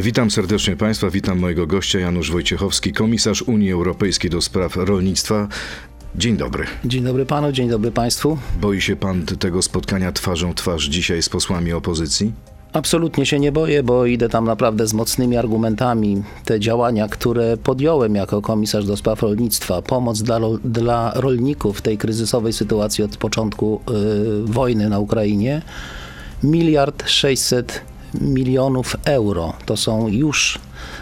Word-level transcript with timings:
Witam 0.00 0.30
serdecznie 0.30 0.76
Państwa, 0.76 1.10
witam 1.10 1.38
mojego 1.38 1.66
gościa 1.66 1.98
Janusz 1.98 2.30
Wojciechowski, 2.30 2.92
komisarz 2.92 3.42
Unii 3.42 3.72
Europejskiej 3.72 4.30
do 4.30 4.40
spraw 4.40 4.76
rolnictwa. 4.76 5.48
Dzień 6.14 6.36
dobry. 6.36 6.64
Dzień 6.84 7.04
dobry 7.04 7.26
panu, 7.26 7.52
dzień 7.52 7.68
dobry 7.68 7.90
państwu. 7.90 8.38
Boi 8.60 8.80
się 8.80 8.96
pan 8.96 9.26
tego 9.26 9.62
spotkania 9.62 10.12
twarzą 10.12 10.54
twarz 10.54 10.84
dzisiaj 10.84 11.22
z 11.22 11.28
posłami 11.28 11.72
opozycji? 11.72 12.32
Absolutnie 12.72 13.26
się 13.26 13.38
nie 13.40 13.52
boję, 13.52 13.82
bo 13.82 14.06
idę 14.06 14.28
tam 14.28 14.44
naprawdę 14.44 14.86
z 14.86 14.94
mocnymi 14.94 15.36
argumentami. 15.36 16.22
Te 16.44 16.60
działania, 16.60 17.08
które 17.08 17.56
podjąłem 17.56 18.14
jako 18.14 18.42
komisarz 18.42 18.86
do 18.86 18.96
spraw 18.96 19.22
rolnictwa, 19.22 19.82
pomoc 19.82 20.22
dla, 20.22 20.40
dla 20.64 21.12
rolników 21.14 21.78
w 21.78 21.82
tej 21.82 21.98
kryzysowej 21.98 22.52
sytuacji 22.52 23.04
od 23.04 23.16
początku 23.16 23.80
y, 23.90 24.52
wojny 24.52 24.88
na 24.88 24.98
Ukrainie, 24.98 25.62
miliard 26.42 27.08
sześćset 27.08 27.82
milionów 28.14 28.96
euro. 29.04 29.52
To 29.66 29.76
są 29.76 30.08
już 30.08 30.58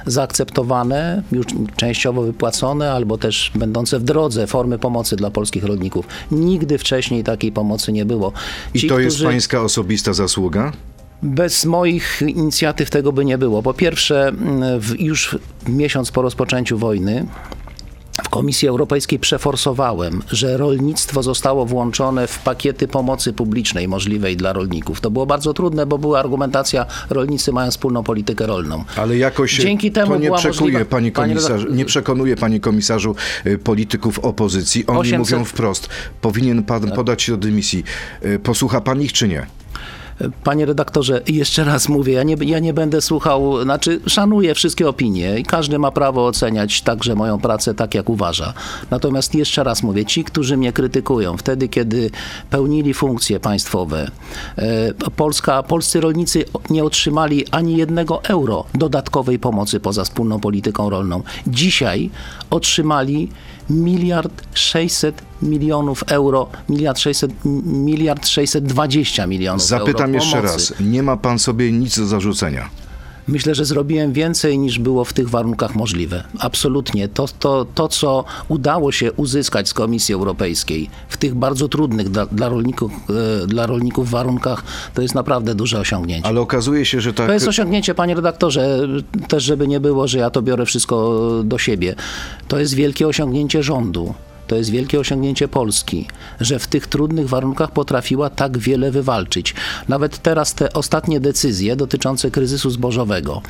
zaakceptowane, 0.06 1.22
już 1.32 1.46
częściowo 1.76 2.22
wypłacone, 2.22 2.92
albo 2.92 3.18
też 3.18 3.52
będące 3.54 3.98
w 3.98 4.02
drodze 4.02 4.46
formy 4.46 4.78
pomocy 4.78 5.16
dla 5.16 5.30
polskich 5.30 5.64
rolników. 5.64 6.06
Nigdy 6.30 6.78
wcześniej 6.78 7.24
takiej 7.24 7.52
pomocy 7.52 7.92
nie 7.92 8.04
było. 8.04 8.32
Ci, 8.76 8.86
I 8.86 8.88
to 8.88 8.98
jest 8.98 9.16
którzy... 9.16 9.30
pańska 9.30 9.60
osobista 9.62 10.12
zasługa? 10.12 10.72
Bez 11.22 11.64
moich 11.64 12.22
inicjatyw 12.22 12.90
tego 12.90 13.12
by 13.12 13.24
nie 13.24 13.38
było. 13.38 13.62
Po 13.62 13.74
pierwsze, 13.74 14.32
w, 14.78 15.00
już 15.00 15.38
miesiąc 15.68 16.10
po 16.10 16.22
rozpoczęciu 16.22 16.78
wojny 16.78 17.26
w 18.22 18.28
Komisji 18.28 18.68
Europejskiej 18.68 19.18
przeforsowałem, 19.18 20.22
że 20.30 20.56
rolnictwo 20.56 21.22
zostało 21.22 21.66
włączone 21.66 22.26
w 22.26 22.38
pakiety 22.38 22.88
pomocy 22.88 23.32
publicznej 23.32 23.88
możliwej 23.88 24.36
dla 24.36 24.52
rolników. 24.52 25.00
To 25.00 25.10
było 25.10 25.26
bardzo 25.26 25.54
trudne, 25.54 25.86
bo 25.86 25.98
była 25.98 26.20
argumentacja, 26.20 26.86
rolnicy 27.10 27.52
mają 27.52 27.70
wspólną 27.70 28.02
politykę 28.02 28.46
rolną. 28.46 28.84
Ale 28.96 29.16
jakoś 29.16 29.56
Dzięki 29.56 29.92
temu 29.92 30.12
to 30.12 30.18
nie, 30.18 30.32
przekuje, 30.32 30.84
pani 30.84 31.12
komisarz, 31.12 31.62
nie 31.70 31.84
przekonuje, 31.84 32.36
panie 32.36 32.60
komisarzu, 32.60 33.16
y, 33.46 33.58
polityków 33.58 34.18
opozycji. 34.18 34.86
Oni 34.86 34.98
800... 34.98 35.18
mówią 35.18 35.44
wprost, 35.44 35.88
powinien 36.20 36.62
pan 36.62 36.92
podać 36.92 37.22
się 37.22 37.32
do 37.32 37.38
dymisji. 37.38 37.84
Y, 38.24 38.38
posłucha 38.38 38.80
pan 38.80 39.02
ich 39.02 39.12
czy 39.12 39.28
nie? 39.28 39.46
Panie 40.44 40.66
redaktorze, 40.66 41.22
jeszcze 41.28 41.64
raz 41.64 41.88
mówię, 41.88 42.12
ja 42.12 42.22
nie, 42.22 42.36
ja 42.40 42.58
nie 42.58 42.74
będę 42.74 43.00
słuchał, 43.00 43.62
znaczy 43.62 44.00
szanuję 44.06 44.54
wszystkie 44.54 44.88
opinie 44.88 45.38
i 45.38 45.42
każdy 45.42 45.78
ma 45.78 45.90
prawo 45.90 46.26
oceniać 46.26 46.82
także 46.82 47.14
moją 47.14 47.38
pracę 47.38 47.74
tak, 47.74 47.94
jak 47.94 48.10
uważa. 48.10 48.54
Natomiast 48.90 49.34
jeszcze 49.34 49.64
raz 49.64 49.82
mówię, 49.82 50.04
ci, 50.04 50.24
którzy 50.24 50.56
mnie 50.56 50.72
krytykują, 50.72 51.36
wtedy, 51.36 51.68
kiedy 51.68 52.10
pełnili 52.50 52.94
funkcje 52.94 53.40
państwowe, 53.40 54.10
e, 54.56 54.94
Polska, 55.16 55.62
polscy 55.62 56.00
rolnicy 56.00 56.44
nie 56.70 56.84
otrzymali 56.84 57.46
ani 57.50 57.76
jednego 57.76 58.24
euro 58.24 58.64
dodatkowej 58.74 59.38
pomocy 59.38 59.80
poza 59.80 60.04
wspólną 60.04 60.40
polityką 60.40 60.90
rolną. 60.90 61.22
Dzisiaj 61.46 62.10
otrzymali 62.50 63.28
miliard 63.70 64.42
600 64.54 65.22
milionów 65.42 66.04
euro, 66.06 66.48
miliard 66.68 66.98
600, 66.98 67.32
miliard 67.64 68.26
620 68.26 69.26
milionów 69.26 69.66
Zapytam 69.66 69.88
euro 69.88 69.98
Zapytam 69.98 70.14
jeszcze 70.14 70.40
raz, 70.40 70.74
nie 70.80 71.02
ma 71.02 71.16
pan 71.16 71.38
sobie 71.38 71.72
nic 71.72 71.98
do 71.98 72.06
zarzucenia? 72.06 72.68
Myślę, 73.28 73.54
że 73.54 73.64
zrobiłem 73.64 74.12
więcej 74.12 74.58
niż 74.58 74.78
było 74.78 75.04
w 75.04 75.12
tych 75.12 75.30
warunkach 75.30 75.74
możliwe. 75.74 76.24
Absolutnie. 76.38 77.08
To, 77.08 77.26
to, 77.38 77.66
to 77.74 77.88
co 77.88 78.24
udało 78.48 78.92
się 78.92 79.12
uzyskać 79.12 79.68
z 79.68 79.74
Komisji 79.74 80.14
Europejskiej 80.14 80.90
w 81.08 81.16
tych 81.16 81.34
bardzo 81.34 81.68
trudnych 81.68 82.08
dla, 82.08 82.26
dla, 82.26 82.48
rolników, 82.48 82.92
e, 83.42 83.46
dla 83.46 83.66
rolników 83.66 84.10
warunkach, 84.10 84.62
to 84.94 85.02
jest 85.02 85.14
naprawdę 85.14 85.54
duże 85.54 85.80
osiągnięcie. 85.80 86.28
Ale 86.28 86.40
okazuje 86.40 86.84
się, 86.84 87.00
że 87.00 87.12
tak... 87.12 87.26
To 87.26 87.32
jest 87.32 87.48
osiągnięcie, 87.48 87.94
panie 87.94 88.14
redaktorze, 88.14 88.88
też 89.28 89.44
żeby 89.44 89.68
nie 89.68 89.80
było, 89.80 90.08
że 90.08 90.18
ja 90.18 90.30
to 90.30 90.42
biorę 90.42 90.66
wszystko 90.66 91.20
do 91.44 91.58
siebie. 91.58 91.94
To 92.48 92.58
jest 92.58 92.74
wielkie 92.74 93.08
osiągnięcie 93.08 93.62
rządu 93.62 94.14
to 94.54 94.58
jest 94.58 94.70
wielkie 94.70 95.00
osiągnięcie 95.00 95.48
Polski, 95.48 96.06
że 96.40 96.58
w 96.58 96.66
tych 96.66 96.86
trudnych 96.86 97.28
warunkach 97.28 97.70
potrafiła 97.70 98.30
tak 98.30 98.58
wiele 98.58 98.90
wywalczyć. 98.90 99.54
Nawet 99.88 100.18
teraz 100.18 100.54
te 100.54 100.72
ostatnie 100.72 101.20
decyzje 101.20 101.76
dotyczące 101.76 102.30
kryzysu 102.30 102.70
zbożowego, 102.70 103.42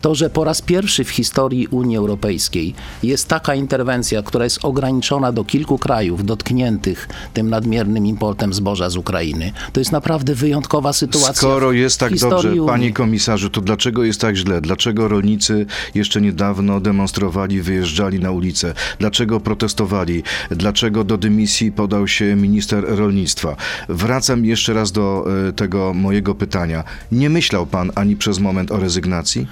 to, 0.00 0.14
że 0.14 0.30
po 0.30 0.44
raz 0.44 0.62
pierwszy 0.62 1.04
w 1.04 1.10
historii 1.10 1.66
Unii 1.66 1.96
Europejskiej 1.96 2.74
jest 3.02 3.28
taka 3.28 3.54
interwencja, 3.54 4.22
która 4.22 4.44
jest 4.44 4.64
ograniczona 4.64 5.32
do 5.32 5.44
kilku 5.44 5.78
krajów 5.78 6.24
dotkniętych 6.24 7.08
tym 7.34 7.50
nadmiernym 7.50 8.06
importem 8.06 8.52
zboża 8.52 8.90
z 8.90 8.96
Ukrainy, 8.96 9.52
to 9.72 9.80
jest 9.80 9.92
naprawdę 9.92 10.34
wyjątkowa 10.34 10.92
sytuacja. 10.92 11.34
Skoro 11.34 11.72
jest 11.72 12.00
tak 12.00 12.18
dobrze, 12.18 12.48
Unii. 12.48 12.66
panie 12.66 12.92
komisarzu, 12.92 13.50
to 13.50 13.60
dlaczego 13.60 14.04
jest 14.04 14.20
tak 14.20 14.36
źle? 14.36 14.60
Dlaczego 14.60 15.08
rolnicy 15.08 15.66
jeszcze 15.94 16.20
niedawno 16.20 16.80
demonstrowali, 16.80 17.62
wyjeżdżali 17.62 18.20
na 18.20 18.30
ulicę? 18.30 18.74
Dlaczego 18.98 19.40
protestowali? 19.40 20.22
Dlaczego 20.50 21.04
do 21.04 21.18
dymisji 21.18 21.72
podał 21.72 22.08
się 22.08 22.36
minister 22.36 22.84
rolnictwa. 22.88 23.56
Wracam 23.88 24.44
jeszcze 24.44 24.74
raz 24.74 24.92
do 24.92 25.26
e, 25.48 25.52
tego 25.52 25.94
mojego 25.94 26.34
pytania. 26.34 26.84
Nie 27.12 27.30
myślał 27.30 27.66
pan 27.66 27.92
ani 27.94 28.16
przez 28.16 28.38
moment 28.38 28.72
o 28.72 28.76
rezygnacji? 28.76 29.46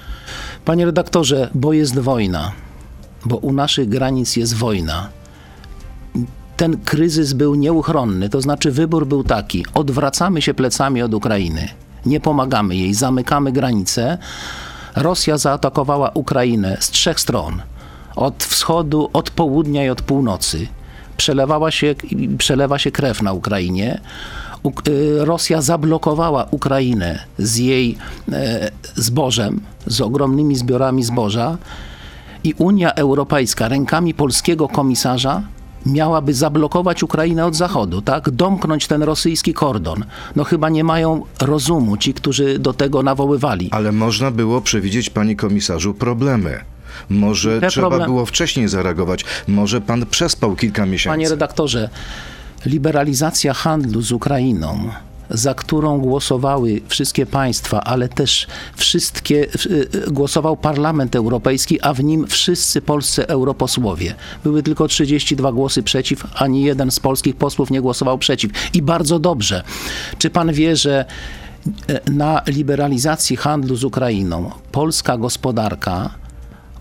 Panie 0.65 0.85
redaktorze, 0.85 1.49
bo 1.55 1.73
jest 1.73 1.99
wojna, 1.99 2.51
bo 3.25 3.37
u 3.37 3.53
naszych 3.53 3.89
granic 3.89 4.35
jest 4.35 4.55
wojna 4.55 5.09
ten 6.57 6.77
kryzys 6.77 7.33
był 7.33 7.55
nieuchronny. 7.55 8.29
To 8.29 8.41
znaczy, 8.41 8.71
wybór 8.71 9.07
był 9.07 9.23
taki: 9.23 9.65
odwracamy 9.73 10.41
się 10.41 10.53
plecami 10.53 11.01
od 11.01 11.13
Ukrainy, 11.13 11.69
nie 12.05 12.19
pomagamy 12.19 12.75
jej, 12.75 12.93
zamykamy 12.93 13.51
granice. 13.51 14.17
Rosja 14.95 15.37
zaatakowała 15.37 16.11
Ukrainę 16.13 16.77
z 16.79 16.89
trzech 16.89 17.19
stron: 17.19 17.61
od 18.15 18.43
wschodu, 18.43 19.09
od 19.13 19.29
południa 19.29 19.85
i 19.85 19.89
od 19.89 20.01
północy 20.01 20.67
przelewała 21.17 21.71
się, 21.71 21.95
przelewa 22.37 22.79
się 22.79 22.91
krew 22.91 23.21
na 23.21 23.33
Ukrainie. 23.33 24.01
Y, 24.87 25.25
Rosja 25.25 25.61
zablokowała 25.61 26.47
Ukrainę 26.51 27.19
z 27.37 27.57
jej 27.57 27.97
e, 28.31 28.71
zbożem, 28.95 29.61
z 29.87 30.01
ogromnymi 30.01 30.55
zbiorami 30.55 31.03
zboża 31.03 31.57
i 32.43 32.53
Unia 32.57 32.93
Europejska 32.93 33.67
rękami 33.67 34.13
polskiego 34.13 34.67
komisarza 34.67 35.41
miałaby 35.85 36.33
zablokować 36.33 37.03
Ukrainę 37.03 37.45
od 37.45 37.55
zachodu, 37.55 38.01
tak? 38.01 38.29
Domknąć 38.29 38.87
ten 38.87 39.03
rosyjski 39.03 39.53
kordon. 39.53 40.05
No 40.35 40.43
chyba 40.43 40.69
nie 40.69 40.83
mają 40.83 41.21
rozumu 41.41 41.97
ci, 41.97 42.13
którzy 42.13 42.59
do 42.59 42.73
tego 42.73 43.03
nawoływali. 43.03 43.69
Ale 43.71 43.91
można 43.91 44.31
było 44.31 44.61
przewidzieć, 44.61 45.09
panie 45.09 45.35
komisarzu, 45.35 45.93
problemy. 45.93 46.74
Może 47.09 47.61
Te 47.61 47.67
trzeba 47.67 47.87
problem... 47.89 48.09
było 48.09 48.25
wcześniej 48.25 48.67
zareagować. 48.67 49.25
Może 49.47 49.81
pan 49.81 50.05
przespał 50.05 50.55
kilka 50.55 50.85
miesięcy. 50.85 51.13
Panie 51.13 51.29
redaktorze, 51.29 51.89
liberalizacja 52.65 53.53
handlu 53.53 54.01
z 54.01 54.11
Ukrainą 54.11 54.89
za 55.29 55.53
którą 55.53 55.99
głosowały 55.99 56.81
wszystkie 56.87 57.25
państwa, 57.25 57.83
ale 57.83 58.09
też 58.09 58.47
wszystkie, 58.75 59.47
głosował 60.07 60.57
Parlament 60.57 61.15
Europejski, 61.15 61.81
a 61.81 61.93
w 61.93 62.03
nim 62.03 62.27
wszyscy 62.27 62.81
polscy 62.81 63.27
europosłowie. 63.27 64.15
Były 64.43 64.63
tylko 64.63 64.87
32 64.87 65.51
głosy 65.51 65.83
przeciw, 65.83 66.27
ani 66.35 66.63
jeden 66.63 66.91
z 66.91 66.99
polskich 66.99 67.35
posłów 67.35 67.71
nie 67.71 67.81
głosował 67.81 68.17
przeciw. 68.17 68.51
I 68.73 68.81
bardzo 68.81 69.19
dobrze. 69.19 69.63
Czy 70.17 70.29
pan 70.29 70.53
wie, 70.53 70.75
że 70.75 71.05
e, 71.89 72.11
na 72.11 72.41
liberalizacji 72.47 73.35
handlu 73.37 73.75
z 73.75 73.83
Ukrainą 73.83 74.51
polska 74.71 75.17
gospodarka 75.17 76.09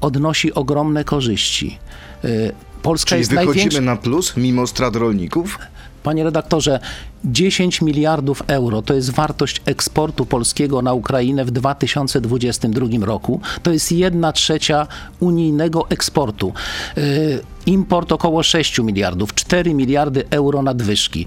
odnosi 0.04 0.54
ogromne 0.54 1.04
korzyści. 1.04 1.78
Y, 2.24 2.52
Polska 2.82 3.08
Czyli 3.08 3.18
jest 3.18 3.30
wychodzimy 3.30 3.54
największy... 3.54 3.80
na 3.80 3.96
plus 3.96 4.36
mimo 4.36 4.66
strat 4.66 4.96
rolników? 4.96 5.58
Panie 6.02 6.24
redaktorze, 6.24 6.80
10 7.24 7.82
miliardów 7.82 8.42
euro 8.46 8.82
to 8.82 8.94
jest 8.94 9.10
wartość 9.10 9.62
eksportu 9.66 10.26
polskiego 10.26 10.82
na 10.82 10.92
Ukrainę 10.92 11.44
w 11.44 11.50
2022 11.50 13.06
roku. 13.06 13.40
To 13.62 13.72
jest 13.72 13.92
jedna 13.92 14.32
trzecia 14.32 14.86
unijnego 15.20 15.90
eksportu. 15.90 16.52
Y, 16.98 17.40
import 17.66 18.12
około 18.12 18.42
6 18.42 18.78
miliardów, 18.78 19.34
4 19.34 19.74
miliardy 19.74 20.24
euro 20.30 20.62
nadwyżki. 20.62 21.26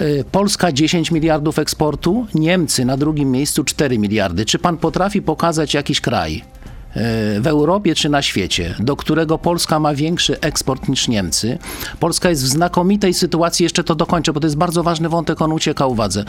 Y, 0.00 0.24
Polska 0.32 0.72
10 0.72 1.10
miliardów 1.10 1.58
eksportu, 1.58 2.26
Niemcy 2.34 2.84
na 2.84 2.96
drugim 2.96 3.30
miejscu 3.30 3.64
4 3.64 3.98
miliardy. 3.98 4.44
Czy 4.44 4.58
pan 4.58 4.76
potrafi 4.76 5.22
pokazać 5.22 5.74
jakiś 5.74 6.00
kraj, 6.00 6.44
w 7.40 7.46
Europie 7.46 7.94
czy 7.94 8.08
na 8.08 8.22
świecie, 8.22 8.74
do 8.78 8.96
którego 8.96 9.38
Polska 9.38 9.80
ma 9.80 9.94
większy 9.94 10.40
eksport 10.40 10.88
niż 10.88 11.08
Niemcy. 11.08 11.58
Polska 12.00 12.30
jest 12.30 12.42
w 12.44 12.46
znakomitej 12.46 13.14
sytuacji, 13.14 13.62
jeszcze 13.62 13.84
to 13.84 13.94
dokończę, 13.94 14.32
bo 14.32 14.40
to 14.40 14.46
jest 14.46 14.56
bardzo 14.56 14.82
ważny 14.82 15.08
wątek, 15.08 15.42
on 15.42 15.52
ucieka 15.52 15.86
uwadze. 15.86 16.24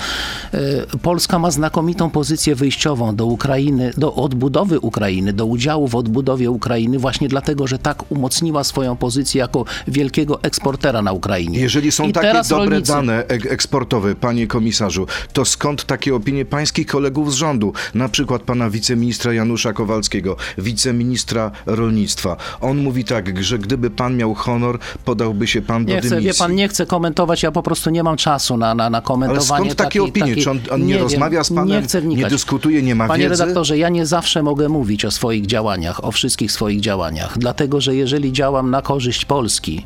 E, 0.54 0.58
Polska 1.02 1.40
ma 1.40 1.52
znakomitą 1.52 2.10
pozycję 2.10 2.56
wyjściową 2.56 3.16
do 3.16 3.26
Ukrainy, 3.26 3.92
do 3.98 4.14
odbudowy 4.16 4.80
Ukrainy, 4.80 5.34
do 5.34 5.46
udziału 5.46 5.88
w 5.88 5.96
odbudowie 5.96 6.52
Ukrainy, 6.52 7.00
właśnie 7.00 7.28
dlatego, 7.28 7.68
że 7.68 7.80
tak 7.80 8.12
umocniła 8.12 8.64
swoją 8.64 8.96
pozycję 8.96 9.40
jako 9.40 9.66
wielkiego 9.88 10.44
eksportera 10.44 11.02
na 11.02 11.12
Ukrainie. 11.12 11.60
Jeżeli 11.60 11.92
są 11.92 12.04
I 12.08 12.14
takie 12.14 12.42
dobre 12.50 12.66
rolnicy- 12.80 12.88
dane 12.88 13.28
ek- 13.28 13.46
eksportowe, 13.52 14.16
panie 14.16 14.48
komisarzu, 14.48 15.08
to 15.34 15.46
skąd 15.46 15.86
takie 15.86 16.16
opinie 16.16 16.46
pańskich 16.46 16.88
kolegów 16.88 17.32
z 17.34 17.36
rządu, 17.36 17.74
na 17.94 18.10
przykład 18.10 18.42
pana 18.42 18.70
wiceministra 18.70 19.34
Janusza 19.34 19.74
Kowalskiego, 19.74 20.36
wiceministra 20.58 21.52
rolnictwa? 21.66 22.38
On 22.62 22.78
mówi 22.78 23.04
tak, 23.06 23.44
że 23.44 23.60
gdyby 23.60 23.90
pan 23.90 24.18
miał 24.18 24.34
honor, 24.34 24.80
podałby 25.06 25.48
się 25.48 25.62
pan 25.62 25.86
do 25.86 25.94
Nie 25.94 26.00
chcę, 26.00 26.10
dymisji. 26.10 26.28
wie 26.28 26.34
pan, 26.34 26.56
nie 26.56 26.68
chcę 26.68 26.86
komentować, 26.86 27.44
ja 27.44 27.52
po 27.52 27.64
prostu 27.64 27.90
nie 27.90 28.04
mam 28.04 28.18
czasu 28.18 28.58
na, 28.58 28.76
na, 28.76 28.90
na 28.90 28.98
Ale 28.98 29.06
komentowanie. 29.06 29.46
skąd 29.46 29.70
takie 29.76 29.84
takiej- 29.84 30.02
opinie? 30.02 30.28
takiej- 30.28 30.44
Czy 30.44 30.52
on, 30.52 30.60
on 30.72 30.86
nie, 30.86 30.94
wiem, 30.94 31.04
rozmawia 31.04 31.44
z 31.44 31.50
panem, 31.54 31.84
Nie 31.94 32.02
wnikać. 32.02 32.32
dyskutuje, 32.32 32.82
nie 32.82 32.96
ma 32.96 33.08
Panie 33.08 33.30
wiedzy? 33.30 33.42
redaktorze, 33.44 33.78
ja 33.78 33.90
nie 33.90 34.06
zawsze 34.06 34.44
mogę 34.44 34.70
mówić 34.70 35.06
o 35.06 35.12
swoich 35.12 35.46
działaniach, 35.46 36.04
o 36.04 36.12
wszystkich 36.12 36.52
swoich 36.52 36.80
działaniach, 36.82 37.38
dlatego 37.38 37.82
że 37.82 37.96
jeżeli 37.96 38.32
działam 38.34 38.72
na 38.72 38.82
korzyść 38.82 39.26
Polski, 39.26 39.86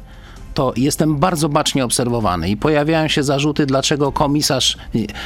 to 0.57 0.74
jestem 0.75 1.15
bardzo 1.18 1.50
bacznie 1.50 1.86
obserwowany 1.86 2.50
i 2.50 2.57
pojawiają 2.57 3.07
się 3.07 3.24
zarzuty, 3.24 3.65
dlaczego 3.65 4.12
komisarz 4.12 4.77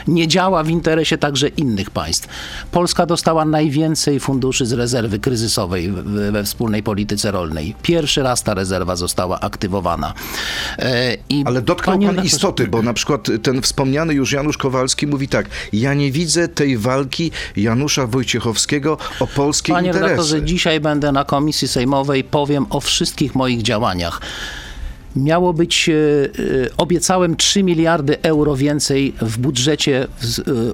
nie- 0.07 0.27
działa 0.27 0.63
w 0.63 0.69
interesie 0.69 1.17
także 1.17 1.47
innych 1.47 1.89
państw. 1.89 2.27
Polska 2.71 3.05
dostała 3.05 3.45
najwięcej 3.45 4.19
funduszy 4.19 4.65
z 4.65 4.73
rezerwy 4.73 5.19
kryzysowej 5.19 5.91
we 6.31 6.43
wspólnej 6.43 6.83
polityce 6.83 7.31
rolnej. 7.31 7.75
Pierwszy 7.81 8.23
raz 8.23 8.43
ta 8.43 8.53
rezerwa 8.53 8.95
została 8.95 9.39
aktywowana. 9.39 10.13
E, 10.79 11.17
I 11.29 11.43
Ale 11.45 11.61
dotknął 11.61 11.95
panie 11.95 12.07
pan 12.07 12.15
redaktorze- 12.15 12.35
istoty, 12.35 12.67
bo 12.67 12.81
na 12.81 12.93
przykład 12.93 13.27
ten 13.43 13.61
wspomniany 13.61 14.13
już 14.13 14.31
Janusz 14.31 14.57
Kowalski 14.57 15.07
mówi 15.07 15.27
tak, 15.27 15.49
ja 15.73 15.93
nie 15.93 16.11
widzę 16.11 16.47
tej 16.47 16.77
walki 16.77 17.31
Janusza 17.55 18.07
Wojciechowskiego 18.07 18.97
o 19.19 19.27
polskie 19.27 19.73
Panie 19.73 19.87
interesy. 19.87 20.09
redaktorze, 20.09 20.43
dzisiaj 20.43 20.79
będę 20.79 21.11
na 21.11 21.23
komisji 21.25 21.67
sejmowej, 21.67 22.23
powiem 22.23 22.65
o 22.69 22.79
wszystkich 22.79 23.35
moich 23.35 23.61
działaniach. 23.61 24.21
Miało 25.15 25.53
być, 25.53 25.89
e, 25.89 25.93
e, 25.93 26.69
obiecałem 26.77 27.35
3 27.35 27.63
miliardy 27.63 28.21
euro 28.21 28.55
więcej 28.55 29.13
w 29.21 29.37
budżecie 29.37 30.03
e, 30.03 30.07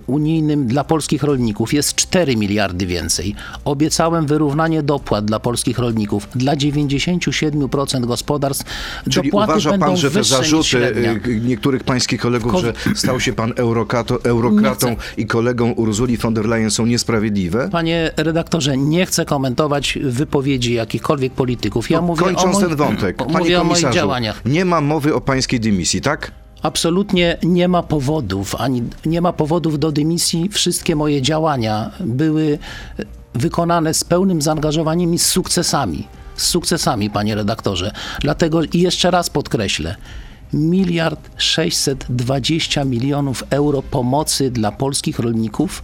unijnym 0.07 0.67
dla 0.67 0.83
polskich 0.83 1.23
rolników. 1.23 1.73
Jest 1.73 1.95
4 1.95 2.35
miliardy 2.37 2.85
więcej. 2.85 3.35
Obiecałem 3.65 4.25
wyrównanie 4.27 4.83
dopłat 4.83 5.25
dla 5.25 5.39
polskich 5.39 5.79
rolników. 5.79 6.27
Dla 6.35 6.55
97% 6.55 8.05
gospodarstw 8.05 8.65
Czyli 9.09 9.29
dopłaty 9.29 9.51
uważa 9.51 9.69
będą 9.71 9.85
pan, 9.85 9.97
że 9.97 10.11
te 10.11 10.23
zarzuty 10.23 10.95
niektórych 11.41 11.83
pańskich 11.83 12.21
kolegów, 12.21 12.51
Ko- 12.51 12.59
że 12.59 12.73
stał 12.95 13.19
się 13.19 13.33
pan 13.33 13.53
eurokato, 13.55 14.23
eurokratą 14.23 14.95
i 15.17 15.25
kolegą 15.25 15.71
Urzuli 15.71 16.17
von 16.17 16.33
der 16.33 16.45
Leyen 16.45 16.71
są 16.71 16.85
niesprawiedliwe? 16.85 17.69
Panie 17.71 18.11
redaktorze, 18.17 18.77
nie 18.77 19.05
chcę 19.05 19.25
komentować 19.25 19.99
wypowiedzi 20.03 20.73
jakichkolwiek 20.73 21.33
polityków. 21.33 21.89
Ja 21.89 21.97
No, 22.01 22.07
mówię 22.07 22.21
o 22.21 22.25
Kończąc 22.25 22.55
moich- 22.55 22.67
ten 22.67 22.75
wątek, 22.75 23.21
o- 23.21 23.25
panie 23.25 23.37
mówię 23.39 23.61
o 23.61 23.63
moich 23.63 23.81
komisarzu, 23.81 23.97
działaniach. 24.27 24.45
nie 24.45 24.65
ma 24.65 24.81
mowy 24.81 25.15
o 25.15 25.21
pańskiej 25.21 25.59
dymisji, 25.59 26.01
tak? 26.01 26.31
Absolutnie 26.61 27.37
nie 27.43 27.67
ma 27.67 27.83
powodów, 27.83 28.55
ani 28.55 28.83
nie 29.05 29.21
ma 29.21 29.33
powodów 29.33 29.79
do 29.79 29.91
dymisji. 29.91 30.49
Wszystkie 30.49 30.95
moje 30.95 31.21
działania 31.21 31.91
były 31.99 32.59
wykonane 33.33 33.93
z 33.93 34.03
pełnym 34.03 34.41
zaangażowaniem 34.41 35.13
i 35.13 35.19
z 35.19 35.25
sukcesami. 35.25 36.07
Z 36.35 36.45
sukcesami, 36.45 37.09
panie 37.09 37.35
redaktorze. 37.35 37.91
Dlatego 38.21 38.63
i 38.63 38.79
jeszcze 38.81 39.11
raz 39.11 39.29
podkreślę. 39.29 39.95
Miliard 40.53 41.29
620 41.37 42.83
milionów 42.85 43.43
euro 43.49 43.81
pomocy 43.81 44.51
dla 44.51 44.71
polskich 44.71 45.19
rolników 45.19 45.83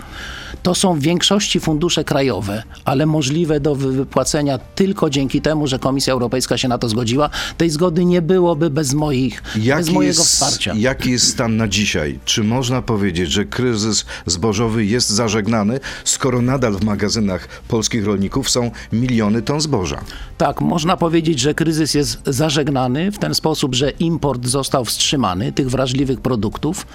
to 0.63 0.75
są 0.75 0.93
w 0.95 0.99
większości 0.99 1.59
fundusze 1.59 2.03
krajowe, 2.03 2.63
ale 2.85 3.05
możliwe 3.05 3.59
do 3.59 3.75
wy- 3.75 3.91
wypłacenia 3.91 4.57
tylko 4.57 5.09
dzięki 5.09 5.41
temu, 5.41 5.67
że 5.67 5.79
Komisja 5.79 6.13
Europejska 6.13 6.57
się 6.57 6.67
na 6.67 6.77
to 6.77 6.89
zgodziła. 6.89 7.29
Tej 7.57 7.69
zgody 7.69 8.05
nie 8.05 8.21
byłoby 8.21 8.69
bez 8.69 8.93
moich, 8.93 9.43
bez 9.77 9.89
mojego 9.89 10.01
jest, 10.03 10.19
wsparcia. 10.21 10.73
jaki 10.77 11.11
jest 11.11 11.27
stan 11.27 11.57
na 11.57 11.67
dzisiaj? 11.67 12.19
Czy 12.25 12.43
można 12.43 12.81
powiedzieć, 12.81 13.31
że 13.31 13.45
kryzys 13.45 14.05
zbożowy 14.25 14.85
jest 14.85 15.09
zażegnany, 15.09 15.79
skoro 16.03 16.41
nadal 16.41 16.73
w 16.73 16.83
magazynach 16.83 17.47
polskich 17.67 18.05
rolników 18.05 18.49
są 18.49 18.71
miliony 18.93 19.41
ton 19.41 19.61
zboża? 19.61 20.01
Tak, 20.37 20.61
można 20.61 20.97
powiedzieć, 20.97 21.39
że 21.39 21.53
kryzys 21.53 21.93
jest 21.93 22.17
zażegnany 22.25 23.11
w 23.11 23.17
ten 23.17 23.35
sposób, 23.35 23.75
że 23.75 23.89
import 23.89 24.47
został 24.53 24.85
wstrzymany 24.85 25.51
tych 25.51 25.69
wrażliwych 25.69 26.21
produktów. 26.21 26.85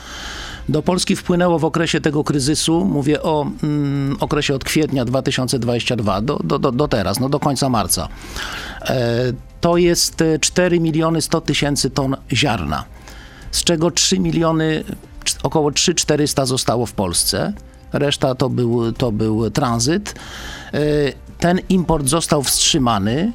Do 0.69 0.83
Polski 0.83 1.17
wpłynęło 1.17 1.59
w 1.59 1.65
okresie 1.65 2.01
tego 2.01 2.25
kryzysu, 2.25 2.85
mówię 2.85 3.23
o 3.23 3.47
mm, 3.63 4.17
okresie 4.21 4.55
od 4.55 4.65
kwietnia 4.65 5.05
2022 5.05 6.21
do, 6.21 6.41
do, 6.45 6.59
do, 6.59 6.73
do 6.73 6.89
teraz, 6.89 7.21
no 7.21 7.29
do 7.29 7.41
końca 7.41 7.69
marca. 7.69 8.09
E, 8.83 9.33
to 9.61 9.77
jest 9.77 10.23
e, 10.23 10.39
4 10.39 10.81
miliony 10.81 11.23
100 11.23 11.41
tysięcy 11.41 11.91
ton 11.91 12.17
ziarna, 12.33 12.85
z 13.51 13.65
czego 13.65 13.91
3 13.91 14.19
miliony, 14.19 14.85
około 15.43 15.71
3-400 15.71 16.47
zostało 16.47 16.87
w 16.87 16.93
Polsce. 16.93 17.53
Reszta 17.93 18.35
to 18.35 18.49
był, 18.49 18.93
to 18.93 19.13
był 19.13 19.51
tranzyt. 19.51 20.15
E, 20.75 20.81
Ten 21.39 21.61
import 21.69 22.09
został 22.09 22.43
wstrzymany. 22.43 23.33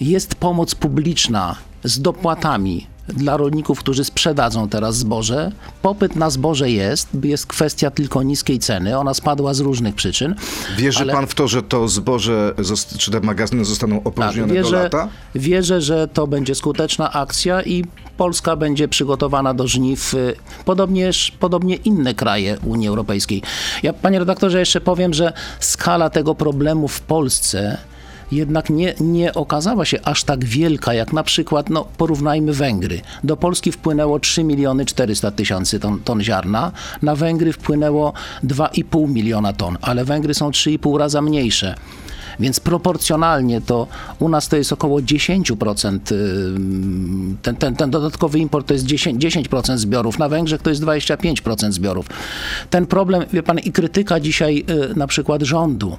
Jest 0.00 0.34
pomoc 0.34 0.74
publiczna 0.74 1.56
z 1.84 2.00
dopłatami 2.00 2.86
dla 3.08 3.36
rolników, 3.36 3.78
którzy 3.78 4.04
sprzedadzą 4.04 4.68
teraz 4.68 4.96
zboże. 4.96 5.52
Popyt 5.82 6.16
na 6.16 6.30
zboże 6.30 6.70
jest, 6.70 7.08
jest 7.24 7.46
kwestia 7.46 7.90
tylko 7.90 8.22
niskiej 8.22 8.58
ceny. 8.58 8.98
Ona 8.98 9.14
spadła 9.14 9.54
z 9.54 9.60
różnych 9.60 9.94
przyczyn. 9.94 10.34
Wierzy 10.76 11.00
Ale- 11.00 11.12
pan 11.12 11.26
w 11.26 11.34
to, 11.34 11.48
że 11.48 11.62
to 11.62 11.88
zboże, 11.88 12.54
czy 12.98 13.10
te 13.10 13.20
magazyny 13.20 13.64
zostaną 13.64 13.96
Tak, 13.98 14.06
opróżnione 14.06 14.48
do 14.48 14.54
wierzę, 14.54 14.82
lata? 14.82 15.08
wierzę, 15.34 15.80
że 15.80 16.08
to 16.08 16.26
będzie 16.26 16.54
skuteczna 16.54 17.12
akcja 17.12 17.62
i 17.62 17.84
Polska 18.16 18.56
będzie 18.56 18.88
przygotowana 18.88 19.54
do 19.54 19.68
żniw, 19.68 20.14
y, 20.14 20.34
podobnież, 20.64 21.30
podobnie 21.40 21.76
inne 21.76 22.14
kraje 22.14 22.58
Unii 22.64 22.88
Europejskiej. 22.88 23.42
Ja, 23.82 23.92
panie 23.92 24.18
redaktorze, 24.18 24.58
jeszcze 24.58 24.80
powiem, 24.80 25.14
że 25.14 25.32
skala 25.60 26.10
tego 26.10 26.34
problemu 26.34 26.88
w 26.88 27.00
Polsce 27.00 27.78
jednak 28.32 28.70
nie, 28.70 28.94
nie 29.00 29.34
okazała 29.34 29.84
się 29.84 29.98
aż 30.04 30.24
tak 30.24 30.44
wielka, 30.44 30.94
jak 30.94 31.12
na 31.12 31.22
przykład, 31.22 31.70
no 31.70 31.86
porównajmy 31.96 32.52
Węgry. 32.52 33.00
Do 33.24 33.36
Polski 33.36 33.72
wpłynęło 33.72 34.18
3 34.20 34.44
miliony 34.44 34.84
400 34.84 35.30
tysięcy 35.30 35.80
ton, 35.80 36.00
ton 36.00 36.22
ziarna, 36.22 36.72
na 37.02 37.16
Węgry 37.16 37.52
wpłynęło 37.52 38.12
2,5 38.44 39.08
miliona 39.08 39.52
ton, 39.52 39.78
ale 39.80 40.04
Węgry 40.04 40.34
są 40.34 40.50
3,5 40.50 40.98
raza 40.98 41.22
mniejsze. 41.22 41.74
Więc 42.40 42.60
proporcjonalnie 42.60 43.60
to 43.60 43.86
u 44.18 44.28
nas 44.28 44.48
to 44.48 44.56
jest 44.56 44.72
około 44.72 45.00
10%. 45.00 45.98
ym, 46.12 47.36
Ten, 47.42 47.56
ten, 47.56 47.76
ten 47.76 47.90
dodatkowy 47.90 48.38
import 48.38 48.66
to 48.66 48.74
jest 48.74 48.86
10%, 48.86 49.18
10% 49.18 49.76
zbiorów. 49.76 50.18
Na 50.18 50.28
Węgrzech 50.28 50.62
to 50.62 50.70
jest 50.70 50.82
25% 50.82 51.72
zbiorów. 51.72 52.06
Ten 52.70 52.86
problem, 52.86 53.24
wie 53.32 53.42
pan, 53.42 53.58
i 53.58 53.72
krytyka 53.72 54.20
dzisiaj 54.20 54.64
y, 54.92 54.96
na 54.96 55.06
przykład 55.06 55.42
rządu 55.42 55.96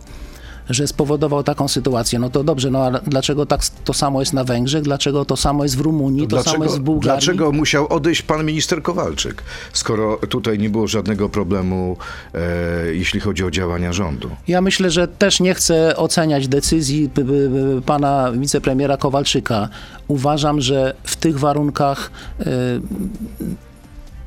że 0.70 0.88
spowodował 0.88 1.44
taką 1.44 1.68
sytuację. 1.68 2.20
No 2.20 2.30
to 2.30 2.44
dobrze, 2.44 2.72
no 2.72 2.80
ale 2.80 3.00
dlaczego 3.08 3.46
tak 3.46 3.62
to 3.86 3.94
samo 3.94 4.20
jest 4.20 4.34
na 4.34 4.44
Węgrzech, 4.44 4.84
dlaczego 4.84 5.26
to 5.26 5.38
samo 5.38 5.64
jest 5.64 5.78
w 5.78 5.82
Rumunii, 5.82 6.28
to 6.28 6.44
samo 6.44 6.64
jest 6.64 6.78
w 6.78 6.82
Bułgarii? 6.82 7.26
dlaczego 7.26 7.52
musiał 7.52 7.88
odejść 7.94 8.22
pan 8.22 8.46
minister 8.46 8.84
Kowalczyk, 8.84 9.44
skoro 9.74 10.18
tutaj 10.18 10.60
nie 10.60 10.70
było 10.70 10.88
żadnego 10.88 11.30
problemu, 11.30 11.98
e, 12.34 12.40
jeśli 12.94 13.20
chodzi 13.20 13.44
o 13.44 13.52
działania 13.52 13.94
rządu? 13.94 14.30
Ja 14.48 14.62
myślę, 14.62 14.92
że 14.92 15.08
też 15.08 15.40
nie 15.40 15.54
chcę 15.54 15.98
oceniać 15.98 16.48
decyzji 16.48 17.10
pana 17.86 18.32
wicepremiera 18.32 18.98
Kowalczyka. 18.98 19.70
Uważam, 20.08 20.62
że 20.62 20.94
w 21.04 21.16
tych 21.16 21.40
warunkach 21.40 22.12
y, 22.40 22.46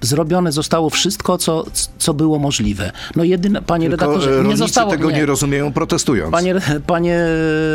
zrobione 0.01 0.53
zostało 0.53 0.91
wszystko, 0.91 1.39
co, 1.39 1.65
co 1.99 2.15
było 2.15 2.39
możliwe. 2.39 2.93
No 3.17 3.25
jedyne, 3.25 3.63
panie 3.63 3.89
Tylko 3.89 4.05
redaktorze, 4.07 4.41
e, 4.41 4.45
nie 4.45 4.57
zostało... 4.57 4.91
tego 4.91 5.11
nie. 5.11 5.27
rozumieją, 5.27 5.73
protestując. 5.73 6.33
Panie, 6.33 6.55
panie 6.87 7.25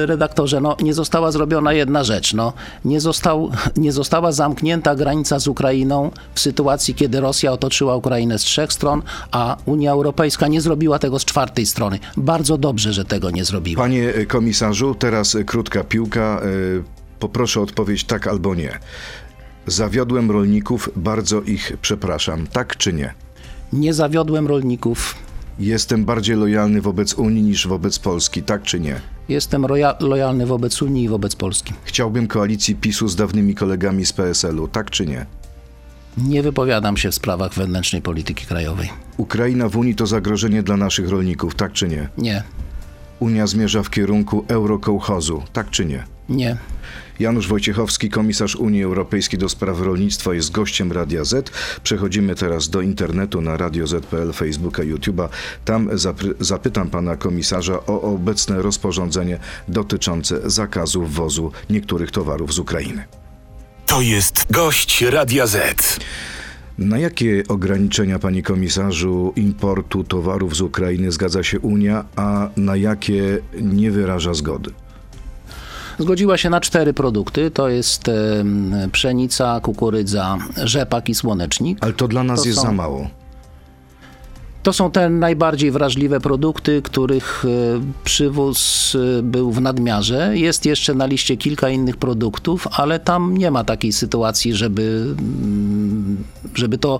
redaktorze, 0.06 0.62
no 0.62 0.76
nie 0.82 0.94
została 0.94 1.32
zrobiona 1.32 1.74
jedna 1.74 2.04
rzecz. 2.04 2.34
No, 2.34 2.54
nie, 2.86 3.02
został, 3.02 3.52
nie 3.78 3.92
została 3.92 4.32
zamknięta 4.32 4.96
granica 4.96 5.40
z 5.40 5.48
Ukrainą 5.48 6.12
w 6.34 6.40
sytuacji, 6.40 6.96
kiedy 6.96 7.20
Rosja 7.20 7.52
otoczyła 7.52 7.96
Ukrainę 7.96 8.40
z 8.40 8.42
trzech 8.42 8.74
stron, 8.74 9.02
a 9.32 9.58
Unia 9.66 9.92
Europejska 9.92 10.48
nie 10.48 10.62
zrobiła 10.62 11.00
tego 11.00 11.20
z 11.20 11.26
czwartej 11.26 11.66
strony. 11.66 12.00
Bardzo 12.18 12.58
dobrze, 12.58 12.94
że 12.94 13.06
tego 13.06 13.32
nie 13.32 13.46
zrobiła. 13.46 13.84
Panie 13.84 14.14
komisarzu, 14.28 14.96
teraz 14.96 15.38
krótka 15.46 15.84
piłka. 15.84 16.42
E, 16.82 17.06
Poproszę 17.20 17.60
o 17.60 17.64
odpowiedź 17.64 18.04
tak 18.04 18.28
albo 18.28 18.56
nie. 18.56 18.80
Zawiodłem 19.68 20.32
rolników, 20.32 20.90
bardzo 20.96 21.42
ich 21.42 21.74
przepraszam. 21.82 22.48
Tak 22.48 22.78
czy 22.78 22.94
nie? 22.94 23.14
Nie 23.74 23.94
zawiodłem 23.94 24.48
rolników. 24.48 25.16
Jestem 25.60 26.06
bardziej 26.06 26.36
lojalny 26.36 26.82
wobec 26.82 27.14
Unii 27.14 27.42
niż 27.44 27.68
wobec 27.68 28.00
Polski, 28.00 28.44
tak 28.44 28.64
czy 28.64 28.80
nie? 28.80 29.02
Jestem 29.30 29.66
lojalny 30.00 30.46
wobec 30.46 30.82
Unii 30.82 31.04
i 31.04 31.10
wobec 31.10 31.36
Polski. 31.36 31.74
Chciałbym 31.84 32.28
koalicji 32.28 32.76
PiSu 32.76 33.08
z 33.08 33.16
dawnymi 33.16 33.56
kolegami 33.56 34.06
z 34.06 34.14
PSL-u, 34.14 34.68
tak 34.68 34.92
czy 34.92 35.06
nie? 35.06 35.26
Nie 36.18 36.44
wypowiadam 36.44 36.98
się 36.98 37.12
w 37.12 37.16
sprawach 37.16 37.54
wewnętrznej 37.54 38.02
polityki 38.02 38.46
krajowej. 38.46 38.90
Ukraina 39.18 39.70
w 39.70 39.78
Unii 39.78 39.96
to 39.96 40.08
zagrożenie 40.08 40.64
dla 40.64 40.78
naszych 40.78 41.10
rolników, 41.10 41.56
tak 41.56 41.72
czy 41.72 41.88
nie? 41.88 42.10
Nie, 42.18 42.44
Unia 43.20 43.48
zmierza 43.48 43.84
w 43.84 43.90
kierunku 43.90 44.46
eurokołchozu, 44.48 45.44
tak 45.54 45.70
czy 45.70 45.86
nie? 45.86 46.04
nie. 46.30 46.58
Janusz 47.20 47.48
Wojciechowski, 47.48 48.10
komisarz 48.10 48.56
Unii 48.56 48.84
Europejskiej 48.84 49.40
do 49.40 49.50
spraw 49.50 49.82
rolnictwa, 49.82 50.34
jest 50.34 50.52
gościem 50.52 50.92
Radia 50.92 51.24
Z. 51.24 51.52
Przechodzimy 51.84 52.36
teraz 52.36 52.70
do 52.70 52.82
internetu 52.82 53.42
na 53.42 53.58
Radio 53.58 53.88
Z.pl, 53.88 54.34
Facebooka, 54.34 54.84
YouTube'a. 54.84 55.30
Tam 55.66 55.90
zapy- 55.90 56.34
zapytam 56.40 56.90
pana 56.90 57.16
komisarza 57.16 57.86
o 57.86 58.02
obecne 58.02 58.62
rozporządzenie 58.62 59.40
dotyczące 59.68 60.50
zakazu 60.50 61.04
wwozu 61.04 61.52
niektórych 61.70 62.12
towarów 62.12 62.54
z 62.54 62.60
Ukrainy. 62.60 63.04
To 63.86 64.02
jest 64.02 64.46
gość 64.52 65.02
Radia 65.02 65.48
Z. 65.48 66.00
Na 66.78 66.98
jakie 66.98 67.44
ograniczenia, 67.48 68.20
panie 68.20 68.44
komisarzu, 68.44 69.34
importu 69.36 70.04
towarów 70.04 70.56
z 70.56 70.62
Ukrainy 70.62 71.12
zgadza 71.12 71.44
się 71.44 71.60
Unia, 71.60 72.06
a 72.16 72.50
na 72.58 72.76
jakie 72.76 73.40
nie 73.62 73.92
wyraża 73.92 74.34
zgody? 74.34 74.72
Zgodziła 76.00 76.38
się 76.38 76.50
na 76.50 76.62
cztery 76.62 76.94
produkty. 76.94 77.52
To 77.52 77.70
jest 77.70 78.04
pszenica, 78.92 79.60
kukurydza, 79.60 80.38
rzepak 80.64 81.10
i 81.10 81.16
słonecznik. 81.16 81.78
Ale 81.82 81.94
to 81.94 82.08
dla 82.08 82.24
nas 82.24 82.42
To 82.42 82.48
jest 82.48 82.60
są- 82.60 82.66
za 82.66 82.72
mało. 82.72 83.08
To 84.64 84.74
są 84.74 84.92
te 84.92 85.10
najbardziej 85.10 85.72
wrażliwe 85.72 86.20
produkty, 86.20 86.82
których 86.82 87.46
e, 87.46 87.82
przywóz 88.04 88.94
e, 89.20 89.24
był 89.24 89.52
w 89.52 89.62
nadmiarze. 89.62 90.38
Jest 90.38 90.66
jeszcze 90.66 90.94
na 90.94 91.06
liście 91.06 91.38
kilka 91.38 91.70
innych 91.70 91.98
produktów, 91.98 92.68
ale 92.72 93.00
tam 93.00 93.38
nie 93.38 93.52
ma 93.52 93.64
takiej 93.64 93.92
sytuacji, 93.94 94.54
żeby, 94.54 95.06
mm, 95.20 96.18
żeby 96.56 96.78
to 96.78 97.00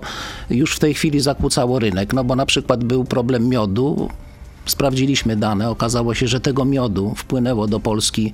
już 0.50 0.76
w 0.76 0.78
tej 0.78 0.94
chwili 0.94 1.20
zakłócało 1.20 1.78
rynek. 1.78 2.12
No 2.14 2.24
bo 2.24 2.36
na 2.36 2.46
przykład 2.46 2.84
był 2.84 3.04
problem 3.04 3.48
miodu. 3.48 4.08
Sprawdziliśmy 4.66 5.36
dane, 5.36 5.70
okazało 5.70 6.14
się, 6.14 6.28
że 6.28 6.40
tego 6.40 6.64
miodu 6.64 7.14
wpłynęło 7.16 7.66
do 7.66 7.80
Polski 7.80 8.32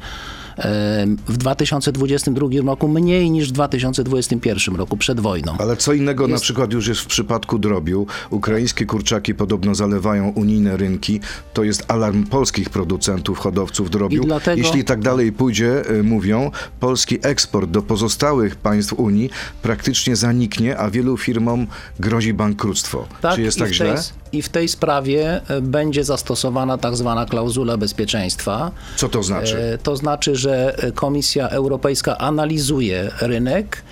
w 1.29 1.37
2022 1.37 2.47
roku 2.67 2.89
mniej 2.89 3.31
niż 3.31 3.49
w 3.49 3.53
2021 3.53 4.77
roku 4.77 4.97
przed 4.97 5.21
wojną. 5.21 5.57
Ale 5.59 5.77
co 5.77 5.93
innego 5.93 6.29
na 6.29 6.39
przykład 6.39 6.73
już 6.73 6.87
jest 6.89 7.01
w 7.01 7.07
przypadku 7.07 7.59
drobiu. 7.59 8.07
Ukraińskie 8.31 8.87
kurczaki 8.87 9.35
podobno 9.35 9.75
zalewają 9.75 10.29
unijne 10.29 10.77
rynki. 10.77 11.21
To 11.53 11.65
jest 11.65 11.85
alarm 11.89 12.25
polskich 12.25 12.71
producentów, 12.71 13.39
hodowców 13.39 13.91
drobiu. 13.91 14.23
I 14.23 14.27
dlatego- 14.27 14.59
Jeśli 14.63 14.85
tak 14.85 15.01
dalej 15.01 15.33
pójdzie, 15.33 15.91
y, 15.91 16.03
mówią, 16.03 16.51
polski 16.81 17.19
eksport 17.23 17.71
do 17.71 17.83
pozostałych 17.83 18.57
państw 18.57 18.93
Unii 18.93 19.31
praktycznie 19.63 20.17
zaniknie, 20.17 20.79
a 20.79 20.91
wielu 20.91 21.17
firmom 21.17 21.67
grozi 22.01 22.35
bankructwo. 22.35 23.07
Czy 23.35 23.43
jest 23.43 23.59
tak 23.59 23.73
źle? 23.73 23.95
Tej, 23.95 24.22
I 24.33 24.43
w 24.43 24.49
tej 24.49 24.69
sprawie 24.69 25.41
e, 25.49 25.61
będzie 25.61 26.05
zastosowana 26.05 26.79
tak 26.79 26.97
zwana 26.97 27.27
klauzula 27.27 27.77
bezpieczeństwa. 27.77 28.71
Co 28.97 29.09
to 29.09 29.23
znaczy? 29.23 29.59
E, 29.59 29.79
To 29.79 29.97
znaczy, 29.97 30.37
że 30.37 30.79
e, 30.79 30.93
Komisja 30.93 31.49
Europejska 31.49 32.19
analizuje 32.19 33.11
rynek 33.21 33.83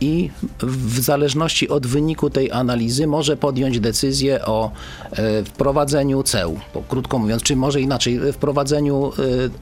i 0.00 0.30
w 0.60 1.00
zależności 1.00 1.68
od 1.68 1.86
wyniku 1.86 2.30
tej 2.30 2.52
analizy 2.52 3.06
może 3.06 3.36
podjąć 3.36 3.80
decyzję 3.80 4.44
o 4.44 4.70
wprowadzeniu 5.44 6.22
ceł, 6.22 6.58
krótko 6.88 7.18
mówiąc, 7.18 7.42
czy 7.42 7.56
może 7.56 7.80
inaczej, 7.80 8.20
wprowadzeniu 8.32 9.12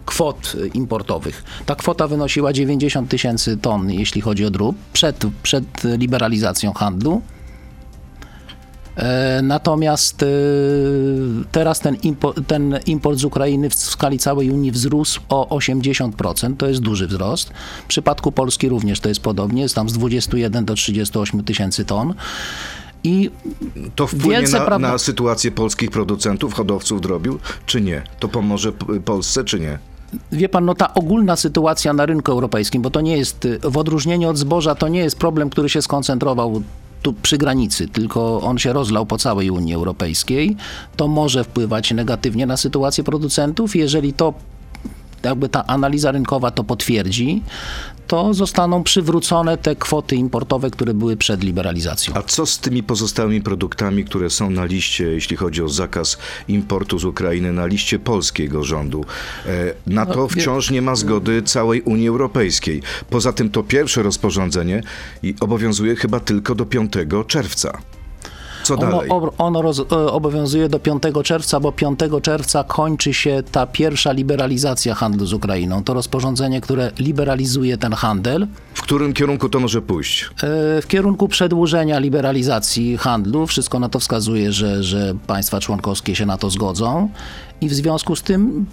kwot 0.06 0.56
importowych. 0.74 1.44
Ta 1.66 1.74
kwota 1.74 2.08
wynosiła 2.08 2.52
90 2.52 3.10
tysięcy 3.10 3.56
ton, 3.56 3.90
jeśli 3.90 4.20
chodzi 4.20 4.44
o 4.44 4.50
drób, 4.50 4.76
przed, 4.92 5.16
przed 5.42 5.64
liberalizacją 5.84 6.72
handlu. 6.72 7.22
E, 9.00 9.40
Natomiast 9.42 10.22
e, 10.22 10.26
teraz 11.52 11.80
ten 11.80 11.94
import, 12.02 12.40
ten 12.46 12.78
import 12.86 13.18
z 13.18 13.24
Ukrainy 13.24 13.70
w 13.70 13.74
skali 13.74 14.18
całej 14.18 14.50
Unii 14.50 14.70
wzrósł 14.72 15.20
o 15.28 15.58
80%. 15.58 16.56
To 16.56 16.66
jest 16.68 16.80
duży 16.80 17.06
wzrost. 17.06 17.50
W 17.84 17.86
przypadku 17.86 18.32
Polski 18.32 18.68
również 18.68 19.00
to 19.00 19.08
jest 19.08 19.20
podobnie. 19.20 19.62
Jest 19.62 19.74
tam 19.74 19.88
z 19.88 19.92
21 19.92 20.64
do 20.64 20.74
38 20.74 21.44
tysięcy 21.44 21.84
ton. 21.84 22.14
I 23.04 23.30
To 23.94 24.06
wpłynie 24.06 24.30
wielce 24.40 24.58
na, 24.58 24.64
prawda- 24.66 24.92
na 24.92 24.98
sytuację 24.98 25.50
polskich 25.50 25.90
producentów, 25.90 26.54
hodowców 26.54 27.00
drobiu, 27.00 27.38
czy 27.66 27.80
nie? 27.80 28.02
To 28.18 28.28
pomoże 28.28 28.72
Polsce, 29.04 29.44
czy 29.44 29.60
nie? 29.60 29.78
Wie 30.32 30.48
pan, 30.48 30.64
no 30.64 30.74
ta 30.74 30.94
ogólna 30.94 31.36
sytuacja 31.36 31.92
na 31.92 32.06
rynku 32.06 32.32
europejskim, 32.32 32.82
bo 32.82 32.90
to 32.90 33.00
nie 33.00 33.16
jest, 33.16 33.48
w 33.62 33.76
odróżnieniu 33.76 34.28
od 34.28 34.36
zboża, 34.38 34.74
to 34.74 34.88
nie 34.88 35.00
jest 35.00 35.18
problem, 35.18 35.50
który 35.50 35.68
się 35.68 35.82
skoncentrował 35.82 36.62
tu 37.02 37.12
przy 37.12 37.38
granicy, 37.38 37.88
tylko 37.88 38.40
on 38.40 38.58
się 38.58 38.72
rozlał 38.72 39.06
po 39.06 39.18
całej 39.18 39.50
Unii 39.50 39.74
Europejskiej. 39.74 40.56
To 40.96 41.08
może 41.08 41.44
wpływać 41.44 41.90
negatywnie 41.90 42.46
na 42.46 42.56
sytuację 42.56 43.04
producentów. 43.04 43.76
Jeżeli 43.76 44.12
to 44.12 44.34
jakby 45.22 45.48
ta 45.48 45.66
analiza 45.66 46.12
rynkowa 46.12 46.50
to 46.50 46.64
potwierdzi, 46.64 47.42
to 48.10 48.34
zostaną 48.34 48.82
przywrócone 48.82 49.58
te 49.58 49.76
kwoty 49.76 50.16
importowe, 50.16 50.70
które 50.70 50.94
były 50.94 51.16
przed 51.16 51.42
liberalizacją. 51.44 52.14
A 52.14 52.22
co 52.22 52.46
z 52.46 52.58
tymi 52.58 52.82
pozostałymi 52.82 53.40
produktami, 53.40 54.04
które 54.04 54.30
są 54.30 54.50
na 54.50 54.64
liście, 54.64 55.04
jeśli 55.04 55.36
chodzi 55.36 55.62
o 55.62 55.68
zakaz 55.68 56.18
importu 56.48 56.98
z 56.98 57.04
Ukrainy, 57.04 57.52
na 57.52 57.66
liście 57.66 57.98
polskiego 57.98 58.64
rządu? 58.64 59.04
E, 59.46 59.74
Na 59.86 60.06
to 60.06 60.28
wie- 60.28 60.40
wciąż 60.40 60.70
nie 60.70 60.82
ma 60.82 60.94
zgody 60.96 61.42
całej 61.42 61.82
Unii 61.82 62.08
Europejskiej. 62.08 62.82
Poza 63.10 63.32
tym 63.32 63.50
to 63.50 63.62
pierwsze 63.62 64.02
rozporządzenie 64.02 64.82
i 65.22 65.34
obowiązuje 65.40 65.96
chyba 65.96 66.20
tylko 66.20 66.54
do 66.54 66.66
5 66.66 66.92
czerwca. 67.26 67.78
Co 68.76 68.82
Ono, 68.82 68.90
dalej? 68.96 69.10
ob- 69.10 69.34
ono 69.38 69.62
roz, 69.62 69.78
e, 69.80 69.96
obowiązuje 70.12 70.68
do 70.68 70.78
5 70.78 71.02
czerwca, 71.24 71.60
bo 71.60 71.72
5 71.72 72.20
czerwca 72.22 72.64
kończy 72.64 73.14
się 73.14 73.42
ta 73.52 73.66
pierwsza 73.66 74.12
liberalizacja 74.12 74.94
handlu 74.94 75.26
z 75.26 75.32
Ukrainą. 75.32 75.84
To 75.84 75.94
rozporządzenie, 75.94 76.60
które 76.60 76.90
liberalizuje 76.98 77.78
ten 77.78 77.92
handel 77.92 78.46
W 78.74 78.82
którym 78.82 79.12
kierunku 79.12 79.48
to 79.48 79.60
może 79.60 79.82
pójść? 79.82 80.24
e, 80.24 80.28
w 80.82 80.86
kierunku 80.88 81.28
przedłużenia 81.28 81.98
liberalizacji 81.98 82.96
handlu. 82.96 83.46
Wszystko 83.46 83.78
na 83.78 83.88
to 83.88 83.98
wskazuje, 83.98 84.52
że, 84.52 84.82
że 84.84 85.14
państwa 85.26 85.60
członkowskie 85.60 86.14
się 86.16 86.26
na 86.26 86.36
to 86.38 86.50
zgodzą 86.50 87.08
i 87.60 87.68
w 87.68 87.74
związku 87.74 88.16
z 88.16 88.22
tym 88.22 88.66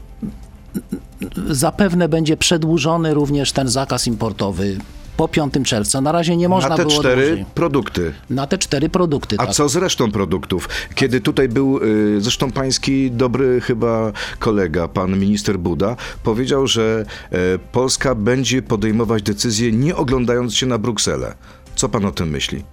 zapewne 1.49 2.09
będzie 2.09 2.37
przedłużony 2.37 3.13
również 3.13 3.51
ten 3.51 3.67
zakaz 3.67 4.07
importowy 4.07 4.77
po 5.17 5.27
5 5.27 5.53
czerwca. 5.65 6.01
Na 6.01 6.11
razie 6.11 6.37
nie 6.37 6.49
można 6.49 6.69
Na 6.69 6.75
te 6.77 6.85
było 6.85 6.99
cztery 6.99 7.27
dłużej. 7.27 7.45
produkty. 7.53 8.13
Na 8.29 8.47
te 8.47 8.57
cztery 8.57 8.89
produkty. 8.89 9.35
A 9.39 9.45
tak. 9.45 9.55
co 9.55 9.69
z 9.69 9.75
resztą 9.75 10.11
produktów? 10.11 10.69
Kiedy 10.95 11.21
tutaj 11.21 11.49
był, 11.49 11.79
y, 11.83 12.21
zresztą 12.21 12.51
pański 12.51 13.11
dobry 13.11 13.61
chyba 13.61 14.11
kolega, 14.39 14.87
pan 14.87 15.19
minister 15.19 15.59
Buda, 15.59 15.95
powiedział, 16.23 16.67
że 16.67 17.05
e, 17.31 17.37
Polska 17.71 18.15
będzie 18.15 18.61
podejmować 18.61 19.23
decyzje 19.23 19.71
nie 19.71 19.95
oglądając 19.95 20.55
się 20.55 20.65
na 20.65 20.77
Brukselę. 20.77 21.35
Co 21.75 21.89
pan 21.89 22.05
o 22.05 22.11
tym 22.11 22.29
myśli? 22.29 22.63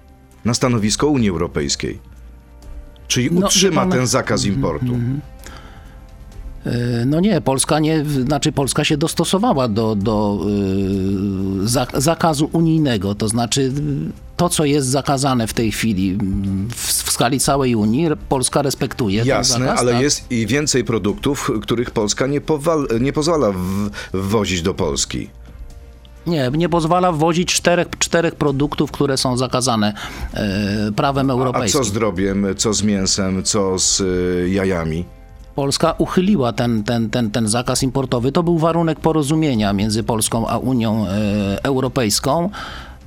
Na 0.45 0.55
stanowisko 0.55 1.07
Unii 1.07 1.29
Europejskiej. 1.31 1.99
Czyli 3.09 3.29
No, 3.33 3.47
utrzyma 3.47 3.81
pan- 3.81 3.91
ten 3.91 4.07
zakaz 4.07 4.45
importu. 4.45 4.99
No 7.07 7.21
nie, 7.21 7.41
Polska 7.41 7.79
nie, 7.79 8.05
znaczy 8.05 8.53
Polska 8.53 8.85
się 8.85 8.97
dostosowała 8.97 9.69
do, 9.69 9.95
do 9.95 10.41
za, 11.65 11.87
zakazu 11.95 12.51
unijnego, 12.53 13.15
to 13.15 13.29
znaczy 13.29 13.61
y, 13.61 13.73
to, 14.37 14.49
co 14.49 14.65
jest 14.65 14.89
zakazane 14.89 15.47
w 15.47 15.53
tej 15.53 15.73
chwili 15.73 16.11
mm, 16.11 16.69
w, 16.71 16.87
w 16.87 17.11
skali 17.11 17.41
całej 17.41 17.75
Unii, 17.75 18.09
Polska 18.29 18.63
respektuje. 18.63 19.23
Jasne, 19.25 19.59
zakaz, 19.59 19.81
ale 19.81 19.93
tak? 19.93 20.03
jest 20.03 20.33
i 20.33 20.47
więcej 20.47 20.85
produktów, 20.85 21.51
których 21.63 21.91
Polska 21.91 22.27
nie, 22.27 22.41
powal, 22.41 22.89
nie 23.01 23.13
pozwala 23.13 23.53
w, 23.53 23.91
wwozić 24.13 24.63
do 24.63 24.75
Polski. 24.75 25.29
Nie, 26.27 26.51
nie 26.55 26.69
pozwala 26.69 27.13
wwozić 27.13 27.55
czterech, 27.55 27.87
czterech 27.99 28.35
produktów, 28.35 28.93
które 28.93 29.17
są 29.17 29.37
zakazane 29.37 29.95
e, 30.35 30.93
prawem 30.97 31.31
A 31.31 31.33
europejskim. 31.33 31.81
co 31.81 31.85
z 31.89 31.93
drobiem, 31.93 32.47
co 32.57 32.75
z 32.75 32.83
mięsem, 32.83 33.43
co 33.43 33.79
z 33.79 34.01
y, 34.01 34.49
jajami? 34.51 35.05
Polska 35.55 35.95
uchyliła 35.99 36.53
ten, 36.53 36.85
ten, 36.85 37.11
ten, 37.11 37.31
ten 37.31 37.49
zakaz 37.49 37.83
importowy. 37.83 38.33
To 38.33 38.43
był 38.43 38.59
warunek 38.59 39.01
porozumienia 39.01 39.73
między 39.73 40.03
Polską 40.03 40.49
a 40.49 40.59
Unią 40.59 41.07
e, 41.07 41.65
Europejską. 41.65 42.51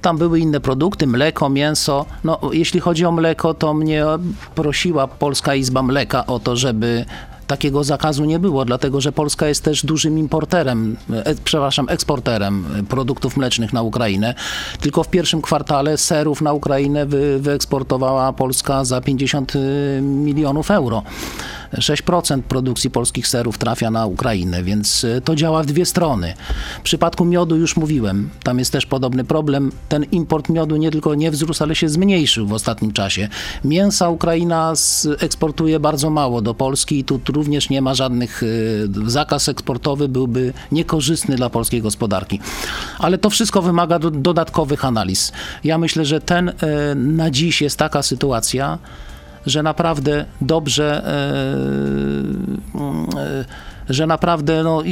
Tam 0.01 0.17
były 0.17 0.39
inne 0.39 0.59
produkty, 0.59 1.07
mleko, 1.07 1.49
mięso. 1.49 2.05
No, 2.23 2.39
jeśli 2.51 2.79
chodzi 2.79 3.05
o 3.05 3.11
mleko, 3.11 3.53
to 3.53 3.73
mnie 3.73 4.05
prosiła 4.55 5.07
Polska 5.07 5.55
Izba 5.55 5.83
Mleka 5.83 6.25
o 6.25 6.39
to, 6.39 6.55
żeby 6.55 7.05
takiego 7.47 7.83
zakazu 7.83 8.25
nie 8.25 8.39
było, 8.39 8.65
dlatego 8.65 9.01
że 9.01 9.11
Polska 9.11 9.47
jest 9.47 9.63
też 9.63 9.85
dużym 9.85 10.19
importerem, 10.19 10.97
e, 11.13 11.35
przepraszam, 11.43 11.89
eksporterem 11.89 12.65
e, 12.79 12.83
produktów 12.83 13.37
mlecznych 13.37 13.73
na 13.73 13.81
Ukrainę. 13.81 14.35
Tylko 14.81 15.03
w 15.03 15.09
pierwszym 15.09 15.41
kwartale 15.41 15.97
serów 15.97 16.41
na 16.41 16.53
Ukrainę 16.53 17.05
wy, 17.05 17.39
wyeksportowała 17.39 18.33
Polska 18.33 18.85
za 18.85 19.01
50 19.01 19.53
milionów 20.01 20.71
euro. 20.71 21.03
6% 21.73 22.41
produkcji 22.41 22.89
polskich 22.89 23.27
serów 23.27 23.57
trafia 23.57 23.91
na 23.91 24.05
Ukrainę, 24.05 24.63
więc 24.63 25.03
y, 25.03 25.21
to 25.23 25.35
działa 25.35 25.63
w 25.63 25.65
dwie 25.65 25.85
strony. 25.85 26.33
W 26.79 26.81
przypadku 26.81 27.25
miodu 27.25 27.55
już 27.55 27.77
mówiłem, 27.77 28.29
tam 28.43 28.59
jest 28.59 28.71
też 28.71 28.85
podobny 28.85 29.23
problem. 29.23 29.71
Ten 29.89 30.03
import 30.03 30.49
miodu 30.49 30.75
nie 30.75 30.91
tylko 30.91 31.15
nie 31.15 31.31
wzrósł, 31.31 31.63
ale 31.63 31.75
się 31.75 31.89
zmniejszył 31.89 32.47
w 32.47 32.53
ostatnim 32.53 32.93
czasie. 32.93 33.29
Mięsa 33.65 34.09
Ukraina 34.09 34.73
eksportuje 35.19 35.79
bardzo 35.79 36.09
mało 36.09 36.41
do 36.41 36.53
Polski 36.53 36.99
i 36.99 37.03
tu 37.03 37.19
również 37.33 37.69
nie 37.69 37.81
ma 37.81 37.93
żadnych, 37.93 38.43
y, 38.43 38.89
zakaz 39.05 39.49
eksportowy 39.49 40.07
byłby 40.07 40.53
niekorzystny 40.71 41.35
dla 41.35 41.49
polskiej 41.49 41.81
gospodarki. 41.81 42.39
Ale 42.99 43.17
to 43.17 43.29
wszystko 43.29 43.61
wymaga 43.61 43.99
do, 43.99 44.11
dodatkowych 44.11 44.85
analiz. 44.85 45.31
Ja 45.63 45.77
myślę, 45.77 46.05
że 46.05 46.21
ten 46.21 46.49
y, 46.49 46.53
na 46.95 47.31
dziś 47.31 47.61
jest 47.61 47.77
taka 47.77 48.03
sytuacja, 48.03 48.77
że 49.47 49.63
naprawdę 49.63 50.25
dobrze, 50.41 51.03
e, 51.05 52.79
e, 53.19 53.45
że 53.89 54.07
naprawdę 54.07 54.63
no, 54.63 54.83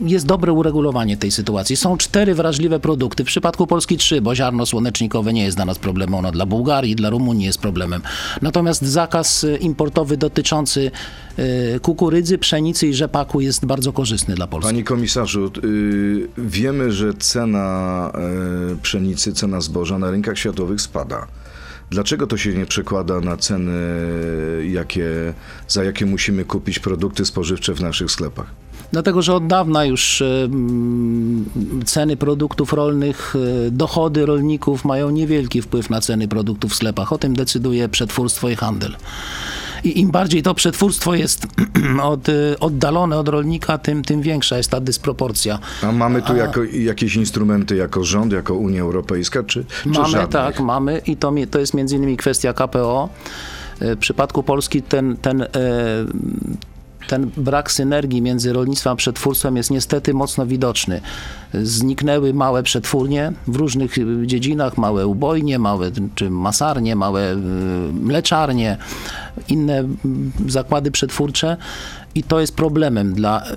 jest 0.00 0.26
dobre 0.26 0.52
uregulowanie 0.52 1.16
tej 1.16 1.30
sytuacji. 1.30 1.76
Są 1.76 1.96
cztery 1.96 2.34
wrażliwe 2.34 2.80
produkty, 2.80 3.24
w 3.24 3.26
przypadku 3.26 3.66
Polski 3.66 3.96
trzy, 3.96 4.20
bo 4.20 4.34
ziarno 4.34 4.66
słonecznikowe 4.66 5.32
nie 5.32 5.44
jest 5.44 5.56
dla 5.56 5.64
nas 5.64 5.78
problemem, 5.78 6.14
ono 6.14 6.32
dla 6.32 6.46
Bułgarii, 6.46 6.96
dla 6.96 7.10
Rumunii 7.10 7.46
jest 7.46 7.58
problemem. 7.58 8.02
Natomiast 8.42 8.82
zakaz 8.82 9.44
e, 9.44 9.56
importowy 9.56 10.16
dotyczący 10.16 10.90
kukurydzy, 11.82 12.38
pszenicy 12.38 12.86
i 12.86 12.94
rzepaku 12.94 13.40
jest 13.40 13.66
bardzo 13.66 13.92
korzystny 13.92 14.34
dla 14.34 14.46
Polski. 14.46 14.68
Panie 14.68 14.84
komisarzu, 14.84 15.50
y, 15.64 16.28
wiemy, 16.38 16.92
że 16.92 17.14
cena 17.14 18.12
pszenicy, 18.82 19.32
cena 19.32 19.60
zboża 19.60 19.98
na 19.98 20.10
rynkach 20.10 20.38
światowych 20.38 20.80
spada. 20.80 21.26
Dlaczego 21.94 22.26
to 22.26 22.36
się 22.36 22.52
nie 22.54 22.66
przekłada 22.66 23.20
na 23.20 23.36
ceny, 23.36 23.72
jakie, 24.68 25.34
za 25.68 25.84
jakie 25.84 26.06
musimy 26.06 26.44
kupić 26.44 26.78
produkty 26.78 27.24
spożywcze 27.24 27.74
w 27.74 27.80
naszych 27.80 28.10
sklepach? 28.10 28.46
Dlatego, 28.92 29.22
że 29.22 29.34
od 29.34 29.46
dawna 29.46 29.84
już 29.84 30.22
ceny 31.84 32.16
produktów 32.16 32.72
rolnych, 32.72 33.34
e, 33.66 33.70
dochody 33.70 34.26
rolników 34.26 34.84
mają 34.84 35.10
niewielki 35.10 35.62
wpływ 35.62 35.90
na 35.90 36.00
ceny 36.00 36.28
produktów 36.28 36.72
w 36.72 36.74
sklepach. 36.74 37.12
O 37.12 37.18
tym 37.18 37.36
decyduje 37.36 37.88
przetwórstwo 37.88 38.48
i 38.48 38.56
handel. 38.56 38.96
I 39.84 40.00
im 40.00 40.10
bardziej 40.10 40.42
to 40.42 40.54
przetwórstwo 40.54 41.14
jest 41.14 41.46
od, 42.02 42.28
e, 42.28 42.32
oddalone 42.60 43.18
od 43.18 43.28
rolnika, 43.28 43.78
tym, 43.78 44.02
tym 44.02 44.22
większa 44.22 44.56
jest 44.56 44.70
ta 44.70 44.80
dysproporcja. 44.80 45.58
A 45.82 45.92
mamy 45.92 46.22
tu 46.22 46.36
jako, 46.36 46.62
jakieś 46.64 47.16
instrumenty 47.16 47.76
jako 47.76 48.04
rząd, 48.04 48.32
jako 48.32 48.54
Unia 48.54 48.80
Europejska, 48.82 49.42
czy, 49.42 49.64
czy 49.82 49.88
Mamy, 49.88 50.08
żadnych? 50.08 50.28
tak, 50.30 50.60
mamy 50.60 51.02
i 51.06 51.16
to, 51.16 51.32
to 51.50 51.58
jest 51.58 51.74
między 51.74 51.96
innymi 51.96 52.16
kwestia 52.16 52.52
KPO. 52.52 53.08
E, 53.80 53.96
W 53.96 53.98
przypadku 53.98 54.42
Polski 54.42 54.82
ten, 54.82 55.16
ten, 55.16 55.42
e, 55.42 55.48
ten 57.08 57.30
brak 57.36 57.72
synergii 57.72 58.22
między 58.22 58.52
rolnictwem 58.52 58.92
a 58.92 58.96
przetwórstwem 58.96 59.56
jest 59.56 59.70
niestety 59.70 60.14
mocno 60.14 60.46
widoczny. 60.46 61.00
Zniknęły 61.54 62.34
małe 62.34 62.62
przetwórnie 62.62 63.32
w 63.46 63.56
różnych 63.56 63.98
e, 63.98 64.26
dziedzinach, 64.26 64.78
małe 64.78 65.06
ubojnie, 65.06 65.58
małe 65.58 65.90
czy 66.14 66.30
masarnie, 66.30 66.96
małe 66.96 67.32
e, 67.32 67.36
mleczarnie, 67.92 68.76
inne 69.48 69.78
m, 69.78 70.32
zakłady 70.48 70.90
przetwórcze. 70.90 71.56
I 72.14 72.22
to 72.22 72.40
jest 72.40 72.56
problemem 72.56 73.14
dla 73.14 73.42
e, 73.42 73.52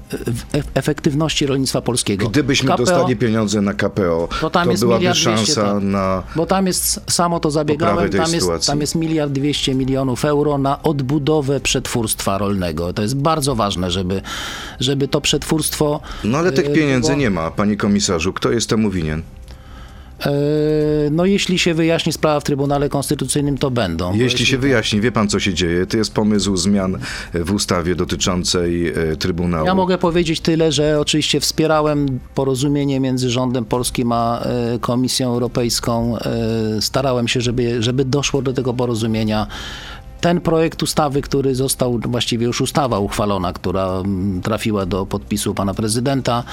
e- 0.60 0.64
efektywności 0.74 1.46
rolnictwa 1.46 1.82
polskiego. 1.82 2.30
Gdybyśmy 2.30 2.70
KPO 2.70 2.78
dostali 2.78 3.16
pieniądze 3.16 3.62
na 3.62 3.74
KPO, 3.74 4.30
to 4.42 4.50
tam 4.50 4.72
jest 4.72 4.84
byłaby 4.84 5.16
szansa 5.16 5.74
tak. 5.74 5.84
na... 5.84 6.24
Bo 6.36 6.46
tam 6.46 6.68
jest, 6.68 7.02
samo 7.12 7.40
to 7.40 7.52
zabiegałem, 7.52 8.10
tam 8.10 8.34
jest, 8.34 8.68
tam 8.68 8.82
jest 8.82 8.96
miliard 8.96 9.32
dwieście 9.32 9.76
milionów 9.76 10.26
euro 10.26 10.58
na 10.58 10.84
odbudowę 10.84 11.60
przetwórstwa 11.60 12.38
rolnego. 12.38 12.94
To 12.94 13.02
jest 13.02 13.16
bardzo 13.18 13.56
ważne, 13.56 13.92
żeby, 13.92 14.22
żeby 14.80 15.08
to 15.08 15.22
przetwórstwo... 15.22 16.00
No 16.24 16.38
ale 16.38 16.50
e, 16.50 16.52
tych 16.52 16.74
pieniędzy 16.74 17.12
było- 17.12 17.20
nie 17.20 17.30
ma, 17.30 17.52
panie 17.52 17.78
komisarzu. 17.78 18.34
Kto 18.34 18.52
jest 18.52 18.70
temu 18.70 18.90
winien? 18.90 19.22
E, 20.26 20.30
No 21.12 21.26
jeśli 21.26 21.60
się 21.60 21.74
wyjaśni 21.74 22.14
sprawa 22.14 22.40
w 22.40 22.44
Trybunale 22.44 22.90
Konstytucyjnym, 22.90 23.58
to 23.58 23.72
będą. 23.72 24.12
Bo 24.12 24.18
Jeśli 24.18 24.46
się 24.46 24.58
wyjaśni, 24.58 25.02
wie 25.02 25.12
pan 25.12 25.28
co 25.30 25.40
się 25.40 25.54
dzieje, 25.54 25.86
to 25.86 25.98
jest 25.98 26.14
pomysł 26.14 26.58
zmian 26.58 26.98
w 27.34 27.52
ustawie 27.54 27.96
dotyczącej 27.96 28.88
e, 28.88 29.16
Trybunału. 29.16 29.66
Ja 29.66 29.76
mogę 29.76 29.98
powiedzieć 29.98 30.40
tyle, 30.40 30.72
że 30.72 31.00
oczywiście 31.00 31.40
wspierałem 31.40 32.20
porozumienie 32.36 33.00
między 33.00 33.30
rządem 33.30 33.66
polskim 33.66 34.12
a 34.12 34.42
e, 34.42 34.80
Komisją 34.80 35.28
Europejską. 35.34 36.18
Starałem 36.80 37.28
się, 37.28 37.42
żeby, 37.42 37.84
żeby 37.84 38.06
doszło 38.06 38.42
do 38.42 38.54
tego 38.54 38.74
porozumienia. 38.74 39.48
Ten 40.22 40.42
projekt 40.42 40.84
ustawy, 40.84 41.22
który 41.22 41.56
został, 41.56 42.00
właściwie 42.00 42.46
już 42.46 42.62
ustawa 42.62 43.00
uchwalona, 43.00 43.54
która 43.54 43.86
mm, 43.88 44.42
trafiła 44.42 44.86
do 44.86 45.06
podpisu 45.06 45.54
pana 45.54 45.74
prezydenta, 45.74 46.44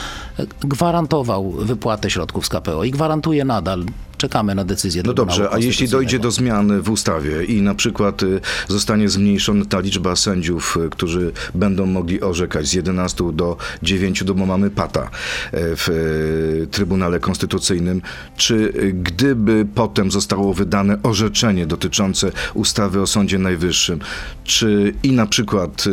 gwarantował 0.61 1.51
wypłatę 1.51 2.11
środków 2.11 2.47
z 2.47 2.49
KPO 2.49 2.85
i 2.85 2.91
gwarantuje 2.91 3.45
nadal. 3.45 3.85
Czekamy 4.17 4.55
na 4.55 4.65
decyzję 4.65 5.03
No 5.07 5.15
dobrze, 5.15 5.49
a 5.51 5.59
jeśli 5.59 5.89
dojdzie 5.89 6.19
do 6.19 6.31
zmian 6.31 6.83
w 6.83 6.91
ustawie 6.91 7.45
i 7.45 7.63
na 7.63 7.75
przykład 7.75 8.23
y, 8.23 8.41
zostanie 8.69 9.09
zmniejszona 9.09 9.65
ta 9.65 9.81
liczba 9.81 10.17
sędziów, 10.17 10.79
y, 10.87 10.91
którzy 10.91 11.33
będą 11.55 11.87
mogli 11.87 12.21
orzekać 12.21 12.67
z 12.67 12.73
11 12.73 13.33
do 13.33 13.57
9, 13.83 14.25
bo 14.25 14.47
mamy 14.47 14.71
pata 14.71 15.03
y, 15.03 15.09
w 15.53 16.67
Trybunale 16.71 17.21
Konstytucyjnym, 17.21 18.03
czy 18.37 18.73
gdyby 18.95 19.67
potem 19.75 20.11
zostało 20.11 20.55
wydane 20.55 21.03
orzeczenie 21.03 21.67
dotyczące 21.67 22.33
ustawy 22.55 23.01
o 23.01 23.07
Sądzie 23.07 23.39
Najwyższym, 23.39 23.99
czy 24.45 24.95
i 25.03 25.13
na 25.13 25.27
przykład 25.27 25.85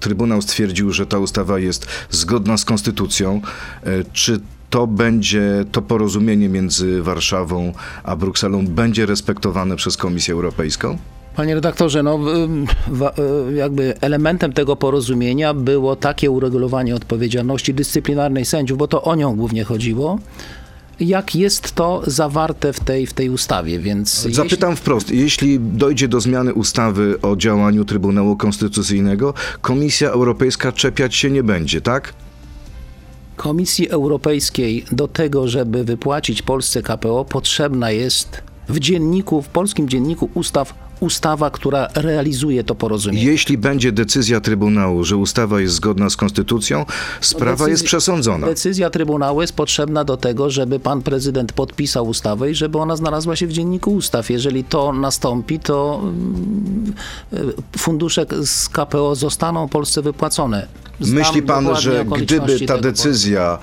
Trybunał 0.00 0.42
stwierdził, 0.42 0.92
że 0.92 1.06
ta 1.06 1.18
ustawa 1.18 1.58
jest 1.58 1.86
zgodna 2.10 2.56
z 2.56 2.64
Konstytucją, 2.64 3.40
czy 4.12 4.40
to 4.70 4.86
będzie, 4.86 5.64
to 5.72 5.82
porozumienie 5.82 6.48
między 6.48 7.02
Warszawą 7.02 7.72
a 8.04 8.16
Brukselą 8.16 8.66
będzie 8.66 9.06
respektowane 9.06 9.76
przez 9.76 9.96
Komisję 9.96 10.34
Europejską? 10.34 10.98
Panie 11.36 11.54
redaktorze, 11.54 12.02
no, 12.02 12.18
jakby 13.54 13.94
elementem 14.00 14.52
tego 14.52 14.76
porozumienia 14.76 15.54
było 15.54 15.96
takie 15.96 16.30
uregulowanie 16.30 16.94
odpowiedzialności 16.94 17.74
dyscyplinarnej 17.74 18.44
sędziów, 18.44 18.78
bo 18.78 18.88
to 18.88 19.02
o 19.02 19.14
nią 19.14 19.36
głównie 19.36 19.64
chodziło. 19.64 20.18
Jak 21.00 21.34
jest 21.34 21.72
to 21.72 22.02
zawarte 22.06 22.72
w 22.72 22.80
tej, 22.80 23.06
w 23.06 23.12
tej 23.12 23.30
ustawie, 23.30 23.78
więc 23.78 24.28
Zapytam 24.30 24.76
wprost, 24.76 25.10
jeśli 25.10 25.60
dojdzie 25.60 26.08
do 26.08 26.20
zmiany 26.20 26.54
ustawy 26.54 27.20
o 27.22 27.36
działaniu 27.36 27.84
Trybunału 27.84 28.36
Konstytucyjnego, 28.36 29.34
Komisja 29.60 30.10
Europejska 30.10 30.72
czepiać 30.72 31.14
się 31.14 31.30
nie 31.30 31.42
będzie, 31.42 31.80
tak? 31.80 32.12
Komisji 33.40 33.88
Europejskiej 33.88 34.84
do 34.92 35.08
tego, 35.08 35.48
żeby 35.48 35.84
wypłacić 35.84 36.42
Polsce 36.42 36.82
KPO, 36.82 37.24
potrzebna 37.24 37.90
jest 37.90 38.42
w 38.68 38.78
dzienniku, 38.78 39.42
w 39.42 39.48
polskim 39.48 39.88
dzienniku 39.88 40.30
ustaw, 40.34 40.74
ustawa, 41.00 41.50
która 41.50 41.88
realizuje 41.94 42.64
to 42.64 42.74
porozumienie. 42.74 43.24
Jeśli 43.26 43.58
będzie 43.58 43.92
decyzja 43.92 44.40
Trybunału, 44.40 45.04
że 45.04 45.16
ustawa 45.16 45.60
jest 45.60 45.74
zgodna 45.74 46.10
z 46.10 46.16
Konstytucją, 46.16 46.86
sprawa 47.20 47.64
Decyzja- 47.64 47.70
jest 47.70 47.84
przesądzona. 47.84 48.46
Decyzja 48.46 48.90
Trybunału 48.90 49.40
jest 49.40 49.52
potrzebna 49.52 50.04
do 50.04 50.16
tego, 50.16 50.50
żeby 50.50 50.80
pan 50.80 51.02
prezydent 51.02 51.52
podpisał 51.52 52.08
ustawę 52.08 52.50
i 52.50 52.54
żeby 52.54 52.78
ona 52.78 52.96
znalazła 52.96 53.36
się 53.36 53.46
w 53.46 53.52
dzienniku 53.52 53.92
ustaw. 53.92 54.30
Jeżeli 54.30 54.64
to 54.64 54.92
nastąpi, 54.92 55.58
to 55.58 56.00
mm, 56.02 56.92
y, 57.32 57.78
fundusze 57.78 58.26
z 58.44 58.68
KPO 58.68 59.14
zostaną 59.14 59.68
Polsce 59.68 60.02
wypłacone. 60.02 60.89
Znam 61.00 61.18
Myśli 61.18 61.42
pan, 61.42 61.76
że 61.76 62.04
gdyby 62.04 62.60
ta 62.60 62.78
decyzja 62.78 63.58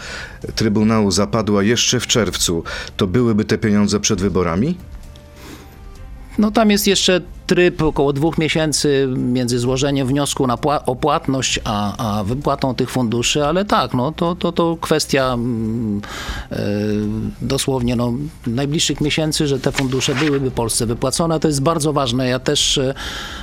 Trybunału 0.56 1.12
zapadła 1.12 1.64
jeszcze 1.64 2.00
w 2.00 2.08
czerwcu, 2.08 2.64
to 2.98 3.08
byłyby 3.08 3.46
te 3.46 3.58
pieniądze 3.58 4.00
przed 4.00 4.22
wyborami? 4.22 4.78
No 6.38 6.52
tam 6.52 6.72
jest 6.72 6.88
jeszcze 6.88 7.22
tryb 7.48 7.82
około 7.82 8.14
dwóch 8.14 8.38
miesięcy 8.38 9.08
między 9.18 9.60
złożeniem 9.60 10.08
wniosku 10.08 10.48
na 10.48 10.56
pła- 10.58 10.80
o 10.86 10.96
płatność, 10.96 11.60
a, 11.64 12.18
a 12.20 12.24
wypłatą 12.24 12.76
tych 12.76 12.90
funduszy, 12.90 13.46
ale 13.46 13.66
tak, 13.66 13.94
no 13.94 14.12
to, 14.12 14.36
to, 14.36 14.52
to 14.52 14.78
kwestia 14.82 15.34
mm, 15.34 16.02
e, 16.52 16.58
dosłownie 17.42 17.96
no, 17.96 18.14
najbliższych 18.48 19.02
miesięcy, 19.02 19.48
że 19.48 19.60
te 19.60 19.72
fundusze 19.72 20.16
byłyby 20.16 20.52
Polsce 20.52 20.86
wypłacone. 20.86 21.40
To 21.40 21.48
jest 21.48 21.62
bardzo 21.62 21.94
ważne. 21.94 22.28
Ja 22.28 22.40
też 22.40 22.78
e, 22.78 22.94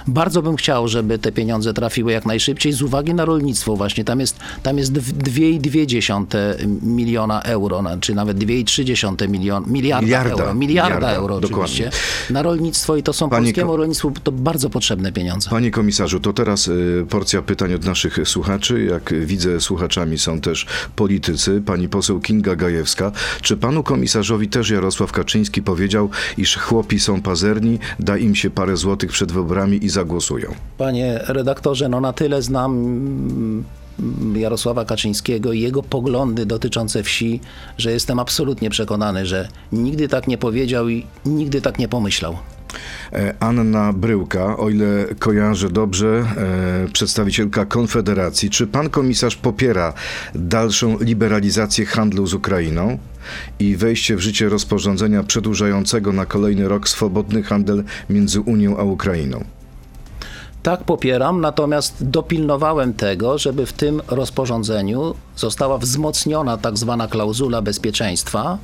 bardzo 0.06 0.42
bym 0.42 0.56
chciał, 0.56 0.88
żeby 0.88 1.18
te 1.18 1.32
pieniądze 1.32 1.74
trafiły 1.74 2.12
jak 2.12 2.26
najszybciej 2.26 2.72
z 2.72 2.82
uwagi 2.82 3.14
na 3.14 3.24
rolnictwo 3.24 3.76
właśnie. 3.76 4.04
Tam 4.04 4.20
jest, 4.20 4.36
tam 4.62 4.78
jest 4.78 4.92
dw- 4.92 5.12
2,2 5.12 6.54
miliona 6.82 7.42
euro, 7.42 7.82
czy 8.00 8.14
nawet 8.14 8.38
2,3 8.38 9.28
milion, 9.28 9.64
miliarda, 9.66 10.02
Miliarda. 10.04 10.30
euro. 10.30 10.54
Miliarda, 10.54 10.94
Miliarda, 10.94 11.10
euro 11.12 11.40
dokładnie. 11.40 11.64
oczywiście 11.64 11.90
na 12.30 12.42
rolnictwo 12.42 12.96
i 12.96 13.02
to 13.02 13.12
są 13.12 13.28
Panie 13.30 13.42
polskiemu 13.42 13.76
rolnictwu 13.76 13.93
rolnictwu 14.02 14.24
to 14.24 14.32
bardzo 14.32 14.70
potrzebne 14.70 15.12
pieniądze. 15.12 15.50
Panie 15.50 15.70
komisarzu, 15.70 16.20
to 16.20 16.32
teraz 16.32 16.68
y, 16.68 17.06
porcja 17.08 17.42
pytań 17.42 17.74
od 17.74 17.84
naszych 17.84 18.18
słuchaczy. 18.24 18.84
Jak 18.84 19.14
widzę, 19.26 19.60
słuchaczami 19.60 20.18
są 20.18 20.40
też 20.40 20.66
politycy. 20.96 21.62
Pani 21.66 21.88
poseł 21.88 22.20
Kinga 22.20 22.56
Gajewska. 22.56 23.12
Czy 23.42 23.56
panu 23.56 23.82
komisarzowi 23.82 24.48
też 24.48 24.70
Jarosław 24.70 25.12
Kaczyński 25.12 25.62
powiedział, 25.62 26.10
iż 26.38 26.56
chłopi 26.56 27.00
są 27.00 27.22
pazerni, 27.22 27.78
da 28.00 28.16
im 28.16 28.34
się 28.34 28.50
parę 28.50 28.76
złotych 28.76 29.10
przed 29.10 29.32
wyborami 29.32 29.84
i 29.84 29.88
zagłosują? 29.88 30.54
Panie 30.78 31.20
redaktorze, 31.28 31.88
no 31.88 32.00
na 32.00 32.12
tyle 32.12 32.42
znam 32.42 32.72
mm, 32.72 33.64
Jarosława 34.36 34.84
Kaczyńskiego 34.84 35.52
i 35.52 35.60
jego 35.60 35.82
poglądy 35.82 36.46
dotyczące 36.46 37.02
wsi, 37.02 37.40
że 37.78 37.92
jestem 37.92 38.18
absolutnie 38.18 38.70
przekonany, 38.70 39.26
że 39.26 39.48
nigdy 39.72 40.08
tak 40.08 40.28
nie 40.28 40.38
powiedział 40.38 40.88
i 40.88 41.06
nigdy 41.26 41.60
tak 41.60 41.78
nie 41.78 41.88
pomyślał. 41.88 42.36
E, 43.12 43.34
Anna 43.40 43.92
Bryłka, 43.92 44.56
o 44.56 44.68
ile 44.68 45.04
kojarzę 45.18 45.70
dobrze, 45.70 46.24
e, 46.86 46.92
przedstawicielka 46.92 47.64
Konfederacji. 47.64 48.50
Czy 48.50 48.66
pan 48.66 48.90
komisarz 48.90 49.36
popiera 49.36 49.92
dalszą 50.34 50.98
liberalizację 51.00 51.86
handlu 51.86 52.26
z 52.26 52.34
Ukrainą 52.34 52.98
i 53.58 53.76
wejście 53.76 54.16
w 54.16 54.20
życie 54.20 54.48
rozporządzenia 54.48 55.22
przedłużającego 55.22 56.12
na 56.12 56.26
kolejny 56.26 56.68
rok 56.68 56.88
swobodny 56.88 57.42
handel 57.42 57.84
między 58.10 58.40
Unią 58.40 58.78
a 58.78 58.82
Ukrainą? 58.82 59.44
Tak 60.62 60.84
popieram, 60.84 61.40
natomiast 61.40 62.08
dopilnowałem 62.08 62.94
tego, 62.94 63.38
żeby 63.38 63.66
w 63.66 63.72
tym 63.72 64.02
rozporządzeniu 64.08 65.14
została 65.36 65.78
wzmocniona 65.78 66.56
tak 66.56 66.78
zwana 66.78 67.08
klauzula 67.08 67.62
bezpieczeństwa. 67.62 68.58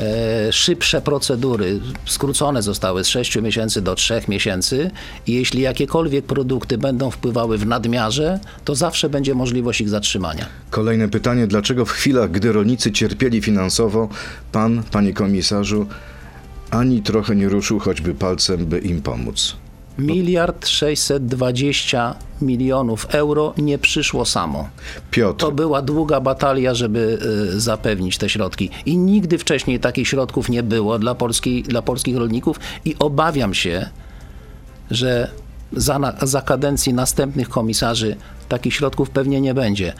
E, 0.00 0.52
szybsze 0.52 1.00
procedury 1.00 1.80
skrócone 2.06 2.62
zostały 2.62 3.04
z 3.04 3.08
6 3.08 3.36
miesięcy 3.36 3.82
do 3.82 3.94
3 3.94 4.20
miesięcy 4.28 4.90
i 5.26 5.34
jeśli 5.34 5.62
jakiekolwiek 5.62 6.24
produkty 6.24 6.78
będą 6.78 7.10
wpływały 7.10 7.58
w 7.58 7.66
nadmiarze, 7.66 8.40
to 8.64 8.74
zawsze 8.74 9.08
będzie 9.08 9.34
możliwość 9.34 9.80
ich 9.80 9.88
zatrzymania. 9.88 10.46
Kolejne 10.70 11.08
pytanie. 11.08 11.46
Dlaczego 11.46 11.84
w 11.84 11.90
chwilach, 11.90 12.30
gdy 12.30 12.52
rolnicy 12.52 12.92
cierpieli 12.92 13.42
finansowo, 13.42 14.08
pan, 14.52 14.82
panie 14.90 15.12
komisarzu, 15.12 15.86
ani 16.70 17.02
trochę 17.02 17.36
nie 17.36 17.48
ruszył 17.48 17.78
choćby 17.78 18.14
palcem, 18.14 18.66
by 18.66 18.78
im 18.78 19.02
pomóc? 19.02 19.56
Miliard 20.06 20.66
620 20.66 22.14
milionów 22.42 23.06
euro 23.10 23.54
nie 23.58 23.78
przyszło 23.78 24.24
samo. 24.24 24.68
Piotr, 25.10 25.38
To 25.40 25.52
była 25.52 25.82
długa 25.82 26.20
batalia, 26.20 26.74
żeby 26.74 27.18
y, 27.54 27.60
zapewnić 27.60 28.18
te 28.18 28.28
środki. 28.28 28.70
I 28.86 28.96
nigdy 28.96 29.38
wcześniej 29.38 29.80
takich 29.80 30.08
środków 30.08 30.48
nie 30.48 30.62
było 30.62 30.98
dla, 30.98 31.14
polskiej, 31.14 31.62
dla 31.62 31.82
polskich 31.82 32.16
rolników 32.16 32.60
i 32.84 32.96
obawiam 32.98 33.54
się, 33.54 33.88
że 34.90 35.30
za, 35.72 36.14
za 36.22 36.42
kadencji 36.42 36.94
następnych 36.94 37.48
komisarzy 37.48 38.16
takich 38.48 38.74
środków 38.74 39.10
pewnie 39.10 39.40
nie 39.40 39.54
będzie. 39.54 39.92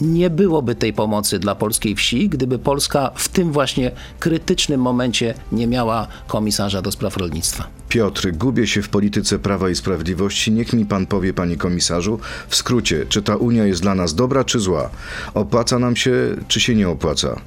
Nie 0.00 0.30
byłoby 0.30 0.74
tej 0.74 0.92
pomocy 0.92 1.38
dla 1.38 1.54
polskiej 1.54 1.94
wsi, 1.94 2.28
gdyby 2.28 2.58
Polska 2.58 3.10
w 3.14 3.28
tym 3.28 3.52
właśnie 3.52 3.90
krytycznym 4.18 4.80
momencie 4.80 5.34
nie 5.52 5.66
miała 5.66 6.06
komisarza 6.26 6.82
do 6.82 6.92
spraw 6.92 7.16
rolnictwa. 7.16 7.66
Piotr, 7.88 8.32
gubię 8.32 8.66
się 8.66 8.82
w 8.82 8.88
polityce 8.88 9.38
Prawa 9.38 9.70
i 9.70 9.74
Sprawiedliwości. 9.74 10.52
Niech 10.52 10.72
mi 10.72 10.86
pan 10.86 11.06
powie, 11.06 11.34
panie 11.34 11.56
komisarzu, 11.56 12.18
w 12.48 12.56
skrócie, 12.56 13.06
czy 13.08 13.22
ta 13.22 13.36
Unia 13.36 13.64
jest 13.64 13.82
dla 13.82 13.94
nas 13.94 14.14
dobra 14.14 14.44
czy 14.44 14.60
zła? 14.60 14.90
Opłaca 15.34 15.78
nam 15.78 15.96
się, 15.96 16.12
czy 16.48 16.60
się 16.60 16.74
nie 16.74 16.88
opłaca? 16.88 17.40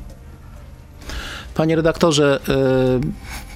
Panie 1.56 1.76
redaktorze, 1.76 2.40
y, 2.50 3.49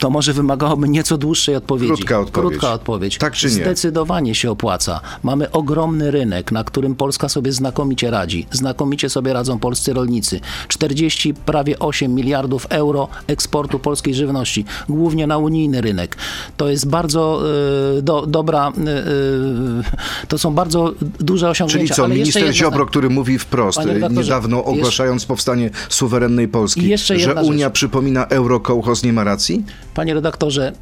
to 0.00 0.10
może 0.10 0.32
wymagałoby 0.32 0.88
nieco 0.88 1.18
dłuższej 1.18 1.56
odpowiedzi. 1.56 1.92
Krótka 1.94 2.20
odpowiedź. 2.20 2.50
Krótka 2.50 2.72
odpowiedź. 2.72 3.18
Tak 3.18 3.32
czy 3.34 3.46
nie? 3.46 3.52
Zdecydowanie 3.52 4.34
się 4.34 4.50
opłaca. 4.50 5.00
Mamy 5.22 5.50
ogromny 5.50 6.10
rynek, 6.10 6.52
na 6.52 6.64
którym 6.64 6.94
Polska 6.94 7.28
sobie 7.28 7.52
znakomicie 7.52 8.10
radzi. 8.10 8.46
Znakomicie 8.52 9.10
sobie 9.10 9.32
radzą 9.32 9.58
polscy 9.58 9.92
rolnicy. 9.92 10.40
40, 10.68 11.34
prawie 11.34 11.78
8 11.78 12.14
miliardów 12.14 12.66
euro 12.70 13.08
eksportu 13.26 13.78
polskiej 13.78 14.14
żywności, 14.14 14.64
głównie 14.88 15.26
na 15.26 15.38
unijny 15.38 15.80
rynek. 15.80 16.16
To 16.56 16.68
jest 16.68 16.88
bardzo 16.88 17.42
y, 17.98 18.02
do, 18.02 18.26
dobra, 18.26 18.72
y, 18.78 18.80
y, 20.24 20.26
to 20.28 20.38
są 20.38 20.54
bardzo 20.54 20.92
duże 21.20 21.50
osiągnięcia. 21.50 21.78
Czyli 21.78 21.96
co, 21.96 22.02
jeszcze 22.02 22.14
minister 22.18 22.42
jedna 22.42 22.56
Ziobro, 22.58 22.86
który 22.86 23.10
mówi 23.10 23.38
wprost, 23.38 23.78
niedawno 24.12 24.56
jeszcze- 24.56 24.70
ogłaszając 24.70 25.24
powstanie 25.24 25.70
suwerennej 25.88 26.48
Polski, 26.48 26.88
jeszcze 26.88 27.18
że 27.18 27.34
Unia 27.34 27.66
rzecz. 27.66 27.74
przypomina 27.74 28.26
eurokołchoz, 28.26 29.02
nie 29.02 29.12
ma 29.12 29.24
racji? 29.24 29.64
Panie 29.96 30.14
redaktorze, 30.14 30.72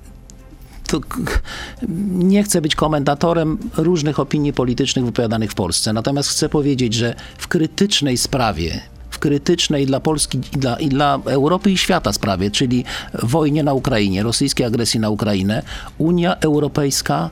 nie 2.08 2.42
chcę 2.42 2.60
być 2.60 2.74
komentatorem 2.74 3.58
różnych 3.76 4.20
opinii 4.20 4.52
politycznych 4.52 5.04
wypowiadanych 5.04 5.50
w 5.50 5.54
Polsce, 5.54 5.92
natomiast 5.92 6.28
chcę 6.28 6.48
powiedzieć, 6.48 6.94
że 6.94 7.14
w 7.38 7.48
krytycznej 7.48 8.18
sprawie, 8.18 8.80
w 9.10 9.18
krytycznej 9.18 9.86
dla 9.86 10.00
Polski 10.00 10.38
i 10.38 10.58
dla, 10.58 10.76
i 10.76 10.88
dla 10.88 11.18
Europy 11.24 11.70
i 11.70 11.78
świata 11.78 12.12
sprawie, 12.12 12.50
czyli 12.50 12.84
wojnie 13.22 13.62
na 13.62 13.74
Ukrainie, 13.74 14.22
rosyjskiej 14.22 14.66
agresji 14.66 15.00
na 15.00 15.10
Ukrainę, 15.10 15.62
Unia 15.98 16.36
Europejska 16.36 17.30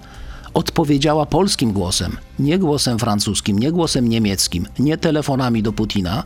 odpowiedziała 0.55 1.27
polskim 1.27 1.73
głosem, 1.73 2.17
nie 2.39 2.59
głosem 2.59 2.99
francuskim, 2.99 3.59
nie 3.59 3.73
głosem 3.73 4.09
niemieckim, 4.09 4.67
nie 4.79 4.97
telefonami 4.97 5.63
do 5.63 5.73
Putina, 5.73 6.25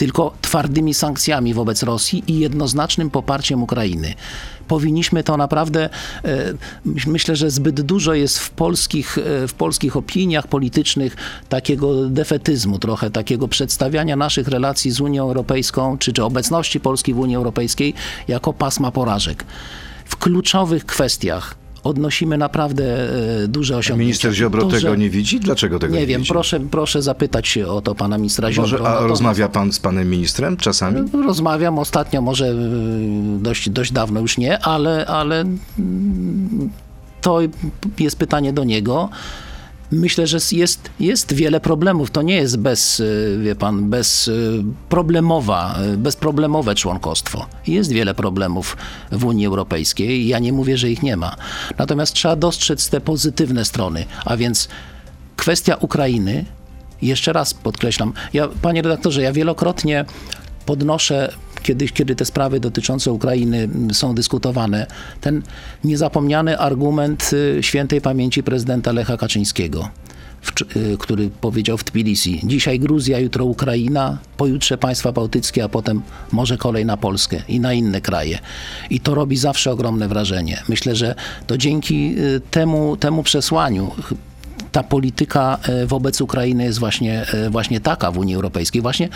tylko 0.00 0.32
twardymi 0.40 0.94
sankcjami 0.94 1.54
wobec 1.54 1.82
Rosji 1.82 2.24
i 2.26 2.38
jednoznacznym 2.38 3.10
poparciem 3.10 3.62
Ukrainy. 3.62 4.14
Powinniśmy 4.68 5.24
to 5.24 5.36
naprawdę, 5.36 5.88
e, 6.24 6.54
myś- 6.86 7.06
myślę, 7.06 7.36
że 7.36 7.50
zbyt 7.50 7.80
dużo 7.80 8.14
jest 8.14 8.38
w 8.38 8.50
polskich, 8.50 9.18
e, 9.18 9.48
w 9.48 9.54
polskich 9.54 9.96
opiniach 9.96 10.46
politycznych 10.46 11.16
takiego 11.48 12.08
defetyzmu, 12.08 12.78
trochę 12.78 13.10
takiego 13.10 13.48
przedstawiania 13.48 14.16
naszych 14.16 14.48
relacji 14.48 14.90
z 14.90 15.00
Unią 15.00 15.22
Europejską, 15.22 15.98
czy, 15.98 16.12
czy 16.12 16.24
obecności 16.24 16.80
Polski 16.80 17.14
w 17.14 17.18
Unii 17.18 17.36
Europejskiej 17.36 17.94
jako 18.28 18.52
pasma 18.52 18.90
porażek. 18.90 19.44
W 20.04 20.16
kluczowych 20.16 20.86
kwestiach 20.86 21.59
odnosimy 21.84 22.38
naprawdę 22.38 22.84
e, 23.44 23.48
duże 23.48 23.76
osiągnięcia. 23.76 24.06
Minister 24.06 24.32
Ziobro 24.32 24.62
To, 24.62 24.68
tego 24.68 24.94
nie 24.96 25.10
widzi? 25.10 25.40
Dlaczego 25.40 25.78
tego 25.78 25.94
nie, 25.94 26.00
nie 26.00 26.06
wiem, 26.06 26.20
widzi? 26.20 26.32
proszę, 26.32 26.60
proszę 26.60 27.02
zapytać 27.02 27.48
się 27.48 27.66
o 27.66 27.80
to 27.80 27.94
pana 27.94 28.18
ministra 28.18 28.52
Ziobro. 28.52 28.62
Może, 28.62 28.76
a 28.76 28.82
Natomiast- 28.82 29.08
rozmawia 29.08 29.48
pan 29.48 29.72
z 29.72 29.78
panem 29.80 30.10
ministrem 30.10 30.56
czasami? 30.56 31.10
Rozmawiam 31.26 31.78
ostatnio, 31.78 32.22
może 32.22 32.46
y, 32.46 32.56
dość, 33.42 33.70
dość 33.70 33.92
dawno 33.92 34.20
już 34.20 34.38
nie, 34.38 34.58
ale, 34.58 35.06
ale 35.06 35.40
mm, 35.40 36.70
to 37.20 37.38
jest 37.98 38.16
pytanie 38.16 38.52
do 38.52 38.64
niego. 38.64 39.08
Myślę, 39.92 40.26
że 40.26 40.38
jest, 40.52 40.90
jest 41.00 41.32
wiele 41.32 41.60
problemów. 41.60 42.10
To 42.10 42.22
nie 42.22 42.34
jest 42.34 42.56
bez, 42.56 43.00
y, 43.00 43.38
wie 43.42 43.54
pan, 43.54 43.90
bezproblemowa, 43.90 45.78
bezproblemowe 45.96 46.74
członkostwo. 46.74 47.46
Jest 47.66 47.92
wiele 47.92 48.14
problemów 48.14 48.76
w 49.12 49.24
Unii 49.24 49.46
Europejskiej. 49.46 50.28
Ja 50.28 50.38
nie 50.38 50.52
mówię, 50.52 50.78
że 50.78 50.90
ich 50.90 51.02
nie 51.02 51.16
ma. 51.16 51.36
Natomiast 51.78 52.14
trzeba 52.14 52.36
dostrzec 52.36 52.88
te 52.88 53.00
pozytywne 53.00 53.64
strony, 53.64 54.04
a 54.24 54.36
więc 54.36 54.68
kwestia 55.36 55.76
Ukrainy, 55.76 56.44
jeszcze 57.02 57.32
raz 57.32 57.54
podkreślam, 57.54 58.12
ja, 58.32 58.48
panie 58.62 58.82
redaktorze, 58.82 59.22
ja 59.22 59.32
wielokrotnie 59.32 60.04
podnoszę, 60.66 61.32
kiedy, 61.62 61.88
kiedy 61.88 62.14
te 62.14 62.24
sprawy 62.24 62.60
dotyczące 62.60 63.12
Ukrainy 63.12 63.58
mm, 63.58 63.94
są 63.94 64.14
dyskutowane, 64.14 64.86
ten 65.20 65.42
niezapomniany 65.84 66.58
argument 66.58 67.30
y, 67.32 67.62
świętej 67.62 68.00
pamięci 68.00 68.42
prezydenta 68.42 68.92
Lecha 68.92 69.16
Kaczyńskiego. 69.16 69.88
wcz- 70.42 70.76
y, 70.76 70.98
który 70.98 71.30
powiedział 71.40 71.78
w 71.78 71.84
Tbilisi: 71.84 72.40
Dzisiaj 72.44 72.78
Gruzja, 72.78 73.18
jutro 73.18 73.44
Ukraina, 73.44 74.18
pojutrze 74.36 74.78
państwa 74.78 75.12
bałtyckie, 75.12 75.64
a 75.64 75.68
potem 75.68 76.02
może 76.32 76.56
kolej 76.56 76.86
na 76.86 76.96
Polskę 76.96 77.42
i 77.48 77.60
na 77.60 77.72
inne 77.72 78.00
kraje. 78.00 78.38
I 78.90 79.00
to 79.00 79.14
robi 79.14 79.36
zawsze 79.36 79.70
ogromne 79.70 80.08
wrażenie. 80.08 80.62
Myślę, 80.68 80.96
że 80.96 81.14
to 81.46 81.58
dzięki 81.58 82.14
y, 82.18 82.40
temu, 82.50 82.96
temu 82.96 83.22
przesłaniu 83.22 83.90
ta 84.72 84.82
polityka 84.82 85.58
e, 85.62 85.86
wobec 85.86 86.20
Ukrainy 86.20 86.64
jest 86.64 86.78
właśnie, 86.78 87.26
e, 87.32 87.50
właśnie 87.50 87.80
taka 87.80 88.10
w 88.10 88.18
Unii 88.18 88.34
Europejskiej, 88.34 88.82
właśnie 88.82 89.08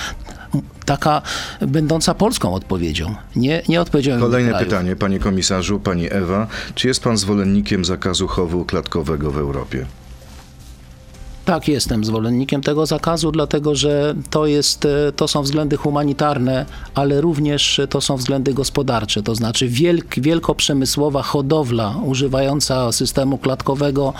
taka 0.84 1.22
będąca 1.60 2.14
polską 2.14 2.54
odpowiedzią, 2.54 3.14
nie, 3.36 3.62
nie 3.68 3.80
odpowiedzią 3.80 4.20
Kolejne 4.20 4.50
krajów. 4.50 4.68
pytanie, 4.68 4.96
panie 4.96 5.18
komisarzu, 5.18 5.80
pani 5.80 6.12
Ewa. 6.12 6.46
Czy 6.74 6.88
jest 6.88 7.02
pan 7.02 7.16
zwolennikiem 7.16 7.84
zakazu 7.84 8.26
chowu 8.26 8.64
klatkowego 8.64 9.30
w 9.30 9.38
Europie? 9.38 9.86
Tak, 11.44 11.68
jestem 11.68 12.04
zwolennikiem 12.04 12.60
tego 12.60 12.86
zakazu, 12.86 13.32
dlatego 13.32 13.74
że 13.74 14.14
to, 14.30 14.46
jest, 14.46 14.84
e, 14.84 15.12
to 15.12 15.28
są 15.28 15.42
względy 15.42 15.76
humanitarne, 15.76 16.66
ale 16.94 17.20
również 17.20 17.80
to 17.90 18.00
są 18.00 18.16
względy 18.16 18.54
gospodarcze. 18.54 19.22
To 19.22 19.34
znaczy 19.34 19.68
wielk, 19.68 20.20
wielkoprzemysłowa 20.20 21.22
hodowla 21.22 21.94
używająca 22.04 22.92
systemu 22.92 23.38
klatkowego 23.38 24.12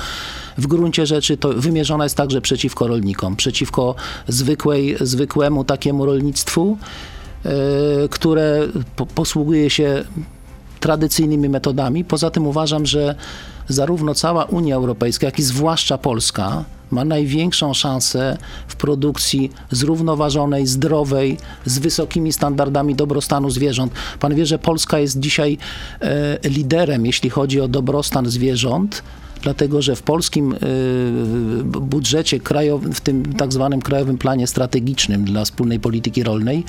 w 0.58 0.66
gruncie 0.66 1.06
rzeczy 1.06 1.36
to 1.36 1.48
wymierzona 1.48 2.04
jest 2.04 2.16
także 2.16 2.40
przeciwko 2.40 2.86
rolnikom, 2.86 3.36
przeciwko 3.36 3.94
zwykłej, 4.28 4.96
zwykłemu 5.00 5.64
takiemu 5.64 6.06
rolnictwu, 6.06 6.78
e, 7.44 7.50
które 8.08 8.60
po, 8.96 9.06
posługuje 9.06 9.70
się 9.70 10.04
tradycyjnymi 10.80 11.48
metodami. 11.48 12.04
Poza 12.04 12.30
tym 12.30 12.46
uważam, 12.46 12.86
że 12.86 13.14
zarówno 13.68 14.14
cała 14.14 14.44
Unia 14.44 14.76
Europejska, 14.76 15.26
jak 15.26 15.38
i 15.38 15.42
zwłaszcza 15.42 15.98
Polska 15.98 16.64
ma 16.94 17.04
największą 17.04 17.74
szansę 17.74 18.38
w 18.68 18.76
produkcji 18.76 19.50
zrównoważonej, 19.70 20.66
zdrowej, 20.66 21.38
z 21.64 21.78
wysokimi 21.78 22.32
standardami 22.32 22.94
dobrostanu 22.94 23.50
zwierząt. 23.50 23.92
Pan 24.20 24.34
wie, 24.34 24.46
że 24.46 24.58
Polska 24.58 24.98
jest 24.98 25.20
dzisiaj 25.20 25.58
e, 26.00 26.38
liderem, 26.48 27.06
jeśli 27.06 27.30
chodzi 27.30 27.60
o 27.60 27.68
dobrostan 27.68 28.26
zwierząt 28.26 29.02
dlatego 29.44 29.82
że 29.82 29.96
w 29.96 30.02
polskim 30.02 30.52
y, 30.52 30.56
budżecie 31.64 32.40
krajowym, 32.40 32.92
w 32.92 33.00
tym 33.00 33.34
tak 33.34 33.52
zwanym 33.52 33.82
Krajowym 33.82 34.18
Planie 34.18 34.46
Strategicznym 34.46 35.24
dla 35.24 35.44
wspólnej 35.44 35.80
polityki 35.80 36.22
rolnej, 36.22 36.64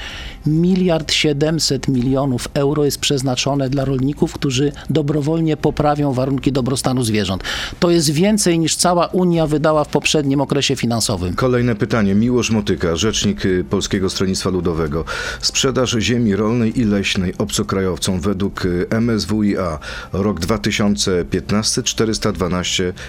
miliard 0.45 1.11
700 1.11 1.87
milionów 1.87 2.47
euro 2.53 2.85
jest 2.85 2.99
przeznaczone 2.99 3.69
dla 3.69 3.85
rolników, 3.85 4.33
którzy 4.33 4.71
dobrowolnie 4.89 5.57
poprawią 5.57 6.13
warunki 6.13 6.51
dobrostanu 6.51 7.03
zwierząt. 7.03 7.43
To 7.79 7.89
jest 7.89 8.09
więcej 8.09 8.59
niż 8.59 8.75
cała 8.75 9.05
Unia 9.07 9.47
wydała 9.47 9.83
w 9.83 9.87
poprzednim 9.87 10.41
okresie 10.41 10.75
finansowym. 10.75 11.33
Kolejne 11.33 11.75
pytanie. 11.75 12.15
Miłosz 12.15 12.51
Motyka, 12.51 12.95
rzecznik 12.95 13.45
y, 13.45 13.65
Polskiego 13.69 14.09
Stronnictwa 14.09 14.49
Ludowego. 14.49 15.05
Sprzedaż 15.41 15.95
ziemi 15.99 16.35
rolnej 16.35 16.79
i 16.79 16.83
leśnej 16.83 17.33
obcokrajowcom 17.37 18.19
według 18.19 18.65
y, 18.65 18.87
MSWiA 19.01 19.79
rok 20.13 20.39
2015 20.39 21.83
412 21.83 22.64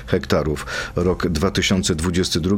hektarów. 0.06 0.66
Rok 0.96 1.26
2022 1.28 2.56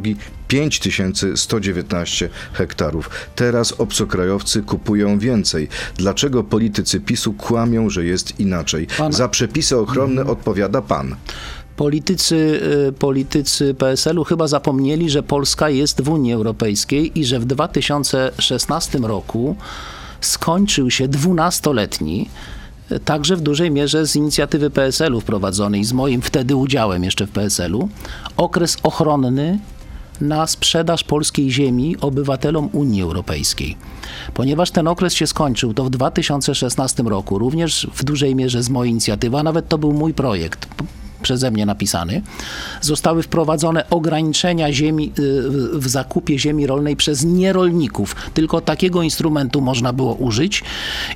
5119 0.48 2.28
hektarów. 2.52 3.10
Teraz 3.36 3.72
obcokrajowcy 3.72 4.62
kupują 4.62 5.18
więcej. 5.18 5.68
Dlaczego 5.96 6.44
politycy 6.44 7.00
PiSu 7.00 7.32
kłamią, 7.32 7.90
że 7.90 8.04
jest 8.04 8.40
inaczej? 8.40 8.86
Pan... 8.98 9.12
Za 9.12 9.28
przepisy 9.28 9.76
ochronne 9.76 10.20
mhm. 10.20 10.38
odpowiada 10.38 10.82
pan. 10.82 11.16
Politycy, 11.76 12.60
y, 12.88 12.92
politycy 12.92 13.74
PSL-u 13.74 14.24
chyba 14.24 14.48
zapomnieli, 14.48 15.10
że 15.10 15.22
Polska 15.22 15.70
jest 15.70 16.00
w 16.00 16.08
Unii 16.08 16.32
Europejskiej 16.32 17.18
i 17.18 17.24
że 17.24 17.40
w 17.40 17.44
2016 17.44 18.98
roku 18.98 19.56
skończył 20.20 20.90
się 20.90 21.08
dwunastoletni 21.08 22.28
także 23.04 23.36
w 23.36 23.40
dużej 23.40 23.70
mierze 23.70 24.06
z 24.06 24.16
inicjatywy 24.16 24.70
PSL-u 24.70 25.20
wprowadzonej, 25.20 25.84
z 25.84 25.92
moim 25.92 26.22
wtedy 26.22 26.56
udziałem 26.56 27.04
jeszcze 27.04 27.26
w 27.26 27.30
PSL-u, 27.30 27.88
okres 28.36 28.76
ochronny 28.82 29.58
na 30.20 30.46
sprzedaż 30.46 31.04
polskiej 31.04 31.50
ziemi 31.50 31.96
obywatelom 32.00 32.68
Unii 32.72 33.02
Europejskiej. 33.02 33.76
Ponieważ 34.34 34.70
ten 34.70 34.88
okres 34.88 35.14
się 35.14 35.26
skończył, 35.26 35.74
to 35.74 35.84
w 35.84 35.90
2016 35.90 37.02
roku, 37.02 37.38
również 37.38 37.86
w 37.94 38.04
dużej 38.04 38.34
mierze 38.34 38.62
z 38.62 38.70
mojej 38.70 38.90
inicjatywy, 38.90 39.38
a 39.38 39.42
nawet 39.42 39.68
to 39.68 39.78
był 39.78 39.92
mój 39.92 40.14
projekt, 40.14 40.68
przeze 41.22 41.50
mnie 41.50 41.66
napisany, 41.66 42.22
zostały 42.80 43.22
wprowadzone 43.22 43.90
ograniczenia 43.90 44.72
ziemi, 44.72 45.12
y, 45.18 45.78
w 45.78 45.88
zakupie 45.88 46.38
ziemi 46.38 46.66
rolnej 46.66 46.96
przez 46.96 47.24
nierolników. 47.24 48.16
Tylko 48.34 48.60
takiego 48.60 49.02
instrumentu 49.02 49.60
można 49.60 49.92
było 49.92 50.14
użyć 50.14 50.62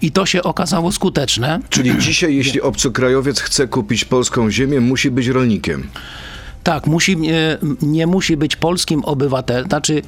i 0.02 0.10
to 0.10 0.26
się 0.26 0.42
okazało 0.42 0.92
skuteczne. 0.92 1.60
Czyli 1.68 1.98
dzisiaj, 1.98 2.36
jeśli 2.36 2.60
obcokrajowiec 2.60 3.40
chce 3.40 3.68
kupić 3.68 4.04
polską 4.04 4.50
ziemię, 4.50 4.80
musi 4.80 5.10
być 5.10 5.26
rolnikiem. 5.26 5.88
Tak, 6.62 6.86
musi, 6.86 7.16
nie, 7.16 7.58
nie 7.82 8.06
musi 8.06 8.36
być 8.36 8.56
polskim 8.56 9.04
obywatelem, 9.04 9.66
znaczy 9.66 10.02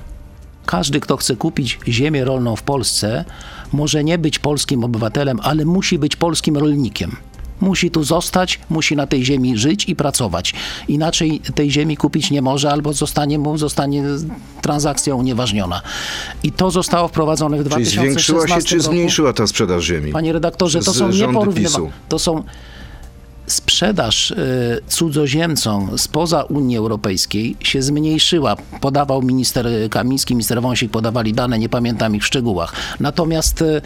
każdy, 0.67 1.01
kto 1.01 1.17
chce 1.17 1.37
kupić 1.37 1.79
ziemię 1.89 2.25
rolną 2.25 2.57
w 2.57 2.63
Polsce, 2.63 3.25
może 3.73 4.05
nie 4.05 4.19
być 4.19 4.39
polskim 4.39 4.85
obywatelem, 4.85 5.41
ale 5.43 5.65
musi 5.65 5.99
być 5.99 6.17
polskim 6.17 6.57
rolnikiem. 6.57 7.17
Musi 7.61 7.91
tu 7.91 8.05
zostać, 8.05 8.61
musi 8.71 8.97
na 8.97 9.07
tej 9.07 9.25
ziemi 9.25 9.59
żyć 9.59 9.89
i 9.89 9.97
pracować. 9.97 10.55
Inaczej 10.89 11.41
tej 11.55 11.71
ziemi 11.71 11.97
kupić 11.97 12.31
nie 12.31 12.43
może, 12.43 12.71
albo 12.71 12.93
zostanie 12.93 13.39
mu 13.39 13.59
zostanie 13.59 14.05
transakcja 14.63 15.15
unieważniona. 15.15 15.83
I 16.43 16.53
to 16.53 16.71
zostało 16.71 17.09
wprowadzone 17.09 17.57
w 17.57 17.61
Czyli 17.61 17.71
2016 17.71 18.01
zwiększyła 18.01 18.61
się 18.61 18.67
czy 18.67 18.77
roku. 18.77 18.87
zmniejszyła 18.87 19.33
ta 19.33 19.47
sprzedaż 19.47 19.85
ziemi? 19.85 20.13
Panie 20.13 20.33
redaktorze, 20.33 20.81
to 20.81 20.95
są 20.95 21.09
nieporównywane. 21.09 21.91
To 22.09 22.19
są 22.19 22.43
sprzedaż 23.47 24.31
y, 24.31 24.37
cudzoziemcom 24.89 25.99
spoza 25.99 26.43
Unii 26.43 26.77
Europejskiej 26.77 27.57
się 27.61 27.83
zmniejszyła. 27.83 28.57
Podawał 28.81 29.23
minister 29.23 29.67
Kamiński, 29.91 30.35
minister 30.35 30.63
Wąsik 30.63 30.91
podawali 30.91 31.33
dane, 31.33 31.59
nie 31.59 31.69
pamiętam 31.69 32.17
ich 32.17 32.23
w 32.23 32.27
szczegółach. 32.27 32.73
Natomiast 33.01 33.63
y, 33.63 33.83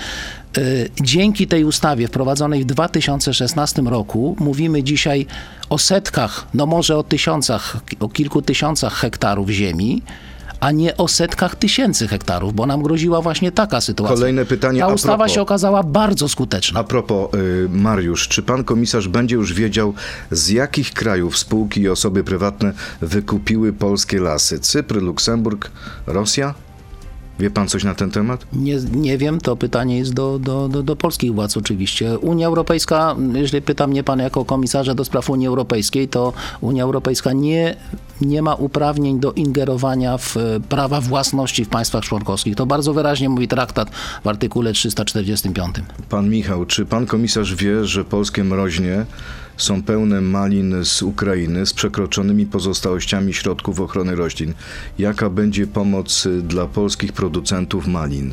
dzięki 1.03 1.47
tej 1.47 1.65
ustawie 1.65 2.09
wprowadzonej 2.09 2.63
w 2.63 2.67
2016 2.67 3.83
roku 3.83 4.37
mówimy 4.39 4.83
dzisiaj 4.83 5.27
o 5.71 5.79
setkach, 5.79 6.47
no 6.55 6.67
może 6.67 6.97
o 6.97 7.03
tysiącach, 7.03 7.77
o 8.01 8.09
kilku 8.09 8.43
tysiącach 8.43 8.95
hektarów 8.95 9.49
ziemi, 9.51 10.03
a 10.61 10.71
nie 10.71 10.97
o 10.97 11.09
setkach 11.09 11.57
tysięcy 11.57 12.09
hektarów, 12.09 12.55
bo 12.55 12.67
nam 12.67 12.83
groziła 12.83 13.21
właśnie 13.21 13.53
taka 13.53 13.81
sytuacja. 13.81 14.17
Kolejne 14.17 14.45
pytanie. 14.45 14.81
Ta 14.81 14.87
ustawa 14.87 15.17
propos, 15.17 15.35
się 15.35 15.41
okazała 15.43 15.83
bardzo 15.83 16.29
skuteczna. 16.29 16.81
A 16.81 16.85
propos, 16.85 17.35
y, 17.35 17.69
Mariusz, 17.69 18.29
czy 18.29 18.43
pan 18.43 18.65
komisarz 18.65 19.09
będzie 19.09 19.37
już 19.37 19.53
wiedział, 19.53 19.95
z 20.31 20.49
jakich 20.49 20.93
krajów 20.93 21.39
spółki 21.39 21.81
i 21.81 21.89
osoby 21.89 22.25
prywatne 22.25 22.73
wykupiły 23.01 23.73
polskie 23.73 24.21
lasy? 24.21 24.61
Cypr, 24.61 25.03
Luksemburg, 25.03 25.71
Rosja? 26.07 26.55
Wie 27.39 27.51
pan 27.51 27.69
coś 27.69 27.85
na 27.85 27.95
ten 27.95 28.11
temat? 28.11 28.47
Nie, 28.53 28.77
nie 28.93 29.19
wiem, 29.19 29.41
to 29.41 29.57
pytanie 29.57 29.99
jest 29.99 30.15
do, 30.15 30.39
do, 30.39 30.69
do, 30.69 30.83
do 30.83 30.97
polskich 30.97 31.35
władz 31.35 31.57
oczywiście. 31.57 32.19
Unia 32.19 32.47
Europejska, 32.47 33.17
jeżeli 33.35 33.63
pyta 33.63 33.87
mnie 33.87 34.05
pan 34.05 34.19
jako 34.19 34.45
komisarza 34.45 34.95
do 34.95 35.05
spraw 35.05 35.31
Unii 35.31 35.47
Europejskiej, 35.47 36.09
to 36.09 36.33
Unia 36.61 36.85
Europejska 36.85 37.33
nie, 37.33 37.77
nie 38.21 38.43
ma 38.43 38.55
uprawnień 38.55 39.21
do 39.21 39.33
ingerowania 39.33 40.19
w 40.19 40.37
prawa 40.69 41.01
własności 41.01 41.65
w 41.65 41.69
państwach 41.69 42.05
członkowskich. 42.05 42.57
To 42.57 42.67
bardzo 42.67 42.93
wyraźnie 42.93 43.29
mówi 43.29 43.49
traktat 43.49 43.91
w 44.25 44.29
artykule 44.29 44.73
345. 44.73 45.77
Pan 46.09 46.31
Michał, 46.31 46.65
czy 46.65 46.87
pan 46.87 47.07
komisarz 47.07 47.55
wie, 47.55 47.85
że 47.85 48.05
polskie 48.05 48.45
mroźnie 48.45 49.07
są 49.59 49.83
pełne 49.83 50.21
malin 50.21 50.85
z 50.85 51.03
Ukrainy 51.03 51.67
z 51.67 51.73
przekroczonymi 51.73 52.47
pozostałościami 52.47 53.35
środków 53.35 53.81
ochrony 53.81 54.17
roślin. 54.17 54.55
Jaka 54.99 55.31
będzie 55.31 55.67
pomoc 55.67 56.27
y, 56.27 56.43
dla 56.43 56.67
polskich 56.67 57.13
producentów 57.13 57.87
malin? 57.87 58.33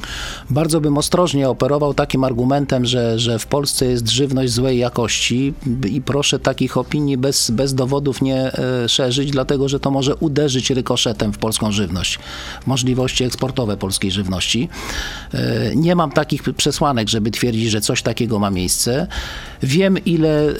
Bardzo 0.49 0.81
bym 0.81 0.97
ostrożnie 0.97 1.49
operował 1.49 1.93
takim 1.93 2.23
argumentem, 2.23 2.85
że, 2.85 3.19
że 3.19 3.39
w 3.39 3.47
Polsce 3.47 3.85
jest 3.85 4.09
żywność 4.09 4.53
złej 4.53 4.77
jakości 4.77 5.53
i 5.89 6.01
proszę 6.01 6.39
takich 6.39 6.77
opinii 6.77 7.17
bez, 7.17 7.51
bez 7.51 7.73
dowodów 7.73 8.21
nie 8.21 8.53
e, 8.53 8.89
szerzyć, 8.89 9.31
dlatego 9.31 9.69
że 9.69 9.79
to 9.79 9.91
może 9.91 10.15
uderzyć 10.15 10.69
rykoszetem 10.69 11.33
w 11.33 11.37
polską 11.37 11.71
żywność, 11.71 12.19
możliwości 12.65 13.23
eksportowe 13.23 13.77
polskiej 13.77 14.11
żywności. 14.11 14.69
E, 15.33 15.75
nie 15.75 15.95
mam 15.95 16.11
takich 16.11 16.43
przesłanek, 16.43 17.09
żeby 17.09 17.31
twierdzić, 17.31 17.69
że 17.69 17.81
coś 17.81 18.01
takiego 18.01 18.39
ma 18.39 18.49
miejsce. 18.49 19.07
Wiem, 19.65 19.97
ile 20.05 20.49
e, 20.49 20.55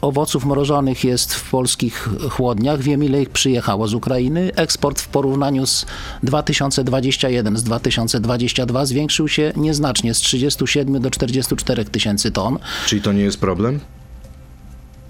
owoców 0.00 0.44
mrożonych 0.44 1.04
jest 1.04 1.34
w 1.34 1.50
polskich 1.50 2.08
chłodniach. 2.30 2.80
Wiem, 2.80 3.04
ile 3.04 3.22
ich 3.22 3.30
przyjechało 3.30 3.88
z 3.88 3.94
Ukrainy. 3.94 4.50
Eksport 4.56 5.00
w 5.00 5.08
porównaniu 5.08 5.66
z 5.66 5.86
2021, 6.22 7.56
z 7.56 7.62
2022 7.62 8.86
zwiększył 8.86 9.28
się 9.28 9.52
nieznacznie 9.56 10.14
z 10.14 10.18
37 10.18 11.02
do 11.02 11.10
44 11.10 11.84
tysięcy 11.84 12.30
ton. 12.30 12.58
Czyli 12.86 13.02
to 13.02 13.12
nie 13.12 13.22
jest 13.22 13.40
problem? 13.40 13.80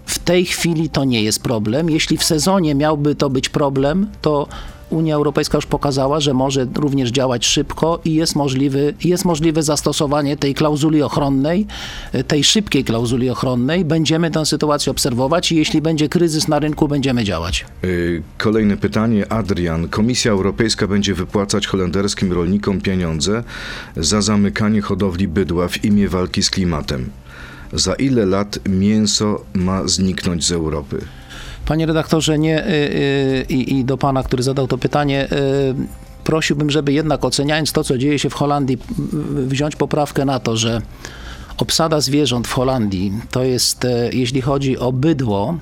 W 0.06 0.18
tej 0.18 0.44
chwili 0.44 0.90
to 0.90 1.04
nie 1.04 1.22
jest 1.22 1.42
problem. 1.42 1.90
Jeśli 1.90 2.16
w 2.16 2.24
sezonie 2.24 2.74
miałby 2.74 3.14
to 3.14 3.30
być 3.30 3.48
problem, 3.48 4.06
to 4.22 4.48
Unia 4.92 5.14
Europejska 5.14 5.58
już 5.58 5.66
pokazała, 5.66 6.20
że 6.20 6.34
może 6.34 6.66
również 6.76 7.10
działać 7.10 7.46
szybko 7.46 8.00
i 8.04 8.14
jest, 8.14 8.36
możliwy, 8.36 8.94
jest 9.04 9.24
możliwe 9.24 9.62
zastosowanie 9.62 10.36
tej 10.36 10.54
klauzuli 10.54 11.02
ochronnej, 11.02 11.66
tej 12.26 12.44
szybkiej 12.44 12.84
klauzuli 12.84 13.30
ochronnej. 13.30 13.84
Będziemy 13.84 14.30
tę 14.30 14.46
sytuację 14.46 14.90
obserwować 14.90 15.52
i 15.52 15.56
jeśli 15.56 15.82
będzie 15.82 16.08
kryzys 16.08 16.48
na 16.48 16.58
rynku, 16.58 16.88
będziemy 16.88 17.24
działać. 17.24 17.66
Y, 17.84 18.22
kolejne 18.38 18.76
pytanie. 18.76 19.32
Adrian. 19.32 19.88
Komisja 19.88 20.32
Europejska 20.32 20.86
będzie 20.86 21.14
wypłacać 21.14 21.66
holenderskim 21.66 22.32
rolnikom 22.32 22.80
pieniądze 22.80 23.44
za 23.96 24.22
zamykanie 24.22 24.82
hodowli 24.82 25.28
bydła 25.28 25.68
w 25.68 25.84
imię 25.84 26.08
walki 26.08 26.42
z 26.42 26.50
klimatem. 26.50 27.10
Za 27.72 27.94
ile 27.94 28.26
lat 28.26 28.58
mięso 28.68 29.44
ma 29.54 29.88
zniknąć 29.88 30.44
z 30.44 30.52
Europy? 30.52 31.04
Panie 31.66 31.86
redaktorze, 31.86 32.38
nie 32.38 32.66
y, 32.66 32.70
y, 32.70 33.46
i, 33.48 33.78
i 33.78 33.84
do 33.84 33.98
pana, 33.98 34.22
który 34.22 34.42
zadał 34.42 34.66
to 34.66 34.78
pytanie, 34.78 35.28
y, 35.32 36.24
prosiłbym, 36.24 36.70
żeby 36.70 36.92
jednak 36.92 37.24
oceniając 37.24 37.72
to, 37.72 37.84
co 37.84 37.98
dzieje 37.98 38.18
się 38.18 38.30
w 38.30 38.34
Holandii, 38.34 38.78
wziąć 39.46 39.76
poprawkę 39.76 40.24
na 40.24 40.40
to, 40.40 40.56
że 40.56 40.82
obsada 41.58 42.00
zwierząt 42.00 42.48
w 42.48 42.52
Holandii 42.52 43.12
to 43.30 43.44
jest, 43.44 43.86
jeśli 44.12 44.40
chodzi 44.40 44.78
o 44.78 44.92
bydło, 44.92 45.58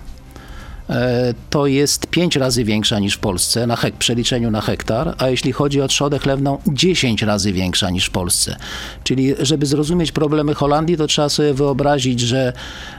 to 1.50 1.66
jest 1.66 2.06
5 2.06 2.36
razy 2.36 2.64
większa 2.64 2.98
niż 2.98 3.14
w 3.14 3.18
Polsce 3.18 3.66
na 3.66 3.76
hek, 3.76 3.96
przeliczeniu 3.96 4.50
na 4.50 4.60
hektar, 4.60 5.14
a 5.18 5.28
jeśli 5.28 5.52
chodzi 5.52 5.80
o 5.80 5.88
trzodę 5.88 6.18
chlewną 6.18 6.58
10 6.66 7.22
razy 7.22 7.52
większa 7.52 7.90
niż 7.90 8.06
w 8.06 8.10
Polsce. 8.10 8.56
Czyli 9.04 9.34
żeby 9.40 9.66
zrozumieć 9.66 10.12
problemy 10.12 10.54
Holandii, 10.54 10.96
to 10.96 11.06
trzeba 11.06 11.28
sobie 11.28 11.54
wyobrazić, 11.54 12.20
że 12.20 12.52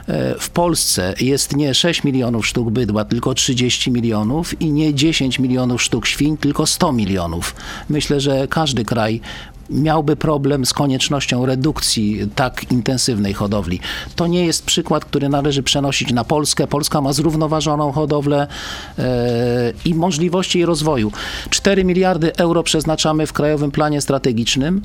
e, 0.08 0.34
w 0.38 0.50
Polsce 0.50 1.14
jest 1.20 1.56
nie 1.56 1.74
6 1.74 2.04
milionów 2.04 2.46
sztuk 2.46 2.70
bydła, 2.70 3.04
tylko 3.04 3.34
30 3.34 3.90
milionów 3.90 4.60
i 4.60 4.72
nie 4.72 4.94
10 4.94 5.38
milionów 5.38 5.82
sztuk 5.82 6.06
świń, 6.06 6.36
tylko 6.36 6.66
100 6.66 6.92
milionów. 6.92 7.54
Myślę, 7.88 8.20
że 8.20 8.48
każdy 8.48 8.84
kraj 8.84 9.20
miałby 9.72 10.16
problem 10.16 10.66
z 10.66 10.72
koniecznością 10.72 11.46
redukcji 11.46 12.28
tak 12.34 12.72
intensywnej 12.72 13.34
hodowli. 13.34 13.80
To 14.16 14.26
nie 14.26 14.46
jest 14.46 14.64
przykład, 14.64 15.04
który 15.04 15.28
należy 15.28 15.62
przenosić 15.62 16.12
na 16.12 16.24
Polskę. 16.24 16.66
Polska 16.66 17.00
ma 17.00 17.12
zrównoważoną 17.12 17.92
hodowlę 17.92 18.46
e, 18.98 19.72
i 19.84 19.94
możliwości 19.94 20.58
jej 20.58 20.66
rozwoju. 20.66 21.12
4 21.50 21.84
miliardy 21.84 22.36
euro 22.36 22.62
przeznaczamy 22.62 23.26
w 23.26 23.32
Krajowym 23.32 23.70
Planie 23.70 24.00
Strategicznym 24.00 24.82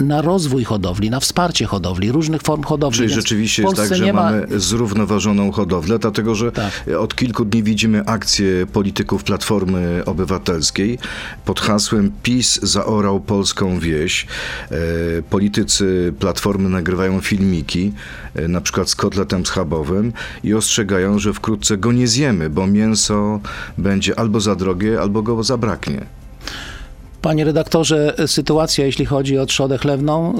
na 0.00 0.22
rozwój 0.22 0.64
hodowli, 0.64 1.10
na 1.10 1.20
wsparcie 1.20 1.66
hodowli, 1.66 2.12
różnych 2.12 2.42
form 2.42 2.62
hodowli. 2.62 2.96
Czyli 2.96 3.08
Więc 3.08 3.20
rzeczywiście 3.22 3.62
jest 3.62 3.76
tak, 3.76 3.94
że 3.94 4.12
ma- 4.12 4.22
mamy 4.22 4.46
zrównoważoną 4.60 5.52
hodowlę, 5.52 5.98
dlatego 5.98 6.34
że 6.34 6.52
Tak. 6.52 6.72
od 6.98 7.14
kilku 7.16 7.44
dni 7.44 7.62
widzimy 7.62 8.04
akcję 8.06 8.66
polityków 8.72 9.24
Platformy 9.24 10.02
Obywatelskiej 10.06 10.98
pod 11.44 11.60
hasłem 11.60 12.12
PiS 12.22 12.60
zaorał 12.62 13.20
polską 13.20 13.78
wieś. 13.78 14.26
E, 14.70 14.76
politycy 15.30 16.14
Platformy 16.18 16.68
nagrywają 16.68 17.20
filmiki, 17.20 17.92
e, 18.34 18.48
na 18.48 18.60
przykład 18.60 18.90
z 18.90 18.94
kotletem 18.94 19.46
schabowym 19.46 20.12
i 20.44 20.54
ostrzegają, 20.54 21.18
że 21.18 21.32
wkrótce 21.32 21.76
go 21.76 21.92
nie 21.92 22.08
zjemy, 22.08 22.50
bo 22.50 22.66
mięso 22.66 23.40
będzie 23.78 24.18
albo 24.18 24.40
za 24.40 24.54
drogie, 24.56 25.00
albo 25.00 25.22
go 25.22 25.42
zabraknie. 25.42 26.06
Panie 27.26 27.44
redaktorze, 27.44 28.14
sytuacja, 28.26 28.86
jeśli 28.86 29.06
chodzi 29.06 29.38
o 29.38 29.46
trzodę 29.46 29.78
chlewną, 29.78 30.34
y, 30.34 30.36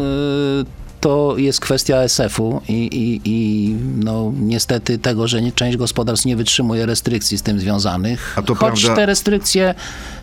to 1.00 1.34
jest 1.36 1.60
kwestia 1.60 1.96
SF-u 1.96 2.60
i, 2.68 2.72
i, 2.72 3.20
i 3.24 3.74
no, 4.04 4.32
niestety 4.40 4.98
tego, 4.98 5.28
że 5.28 5.42
nie, 5.42 5.52
część 5.52 5.76
gospodarstw 5.76 6.26
nie 6.26 6.36
wytrzymuje 6.36 6.86
restrykcji 6.86 7.38
z 7.38 7.42
tym 7.42 7.60
związanych. 7.60 8.38
A 8.38 8.42
to 8.42 8.54
Choć 8.54 8.80
prawda- 8.82 8.96
te 8.96 9.06
restrykcje 9.06 9.74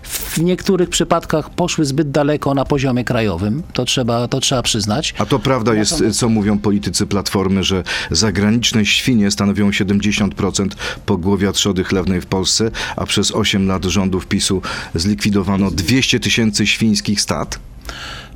w 0.04 0.38
niektórych 0.38 0.90
przypadkach 0.90 1.50
poszły 1.50 1.86
zbyt 1.86 2.12
daleko 2.12 2.54
na 2.54 2.66
poziomie 2.66 3.04
krajowym, 3.04 3.64
to 3.74 3.86
trzeba, 3.86 4.28
to 4.28 4.40
trzeba 4.40 4.62
przyznać. 4.62 5.14
A 5.18 5.26
to 5.26 5.40
prawda 5.40 5.74
jest, 5.74 6.04
co 6.12 6.30
mówią 6.30 6.60
politycy 6.60 7.08
Platformy, 7.08 7.64
że 7.64 7.84
zagraniczne 8.12 8.86
świnie 8.86 9.32
stanowią 9.32 9.70
70% 9.70 10.68
pogłowia 11.06 11.52
trzody 11.52 11.84
chlewnej 11.84 12.22
w 12.22 12.26
Polsce, 12.26 12.72
a 12.96 13.06
przez 13.06 13.32
8 13.32 13.68
lat 13.68 13.86
rządów 13.86 14.28
PiSu 14.28 14.62
zlikwidowano 14.96 15.72
200 15.72 16.20
tysięcy 16.20 16.68
świńskich 16.68 17.22
stad? 17.22 17.60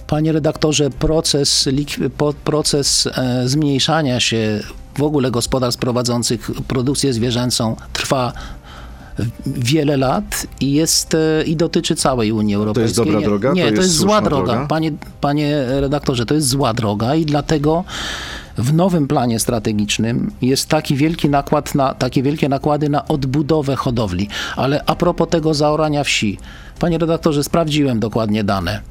Panie 0.08 0.32
redaktorze, 0.32 0.90
proces, 0.90 1.70
proces 2.44 3.08
e, 3.08 3.48
zmniejszania 3.48 4.20
się 4.20 4.64
w 4.98 5.04
ogóle 5.04 5.32
gospodarstw 5.32 5.80
prowadzących 5.80 6.52
produkcję 6.68 7.14
zwierzęcą 7.14 7.76
trwa 7.94 8.34
wiele 9.46 9.98
lat 9.98 10.48
i 10.62 10.74
jest 10.74 11.14
e, 11.16 11.44
i 11.46 11.56
dotyczy 11.56 11.96
całej 11.96 12.32
Unii 12.32 12.56
Europejskiej. 12.56 13.06
dobra 13.06 13.20
Nie- 13.20 13.26
droga? 13.26 13.54
Nie, 13.54 13.62
To 13.64 13.68
to 13.70 13.76
jest 13.76 13.88
jest, 13.88 13.96
zła 13.96 14.22
droga. 14.22 14.46
droga? 14.54 14.68
Panie, 14.68 14.92
panie 15.22 15.66
redaktorze, 15.68 16.26
to 16.26 16.34
jest 16.34 16.48
zła 16.48 16.74
droga 16.74 17.16
i 17.16 17.26
dlatego 17.26 17.84
w 18.58 18.74
nowym 18.74 19.08
planie 19.08 19.40
strategicznym 19.40 20.32
jest 20.42 20.70
taki 20.70 20.96
wielki 20.96 21.30
nakład 21.30 21.76
na, 21.76 21.94
takie 21.94 22.24
wielkie 22.24 22.50
nakłady 22.50 22.90
na 22.90 23.08
odbudowę 23.08 23.76
hodowli. 23.76 24.28
Ale 24.56 24.84
a 24.86 24.96
propos 24.96 25.30
tego 25.30 25.54
zaorania 25.54 26.04
wsi, 26.04 26.38
panie 26.80 26.98
redaktorze, 26.98 27.44
sprawdziłem 27.44 28.00
dokładnie 28.00 28.44
dane. 28.44 28.82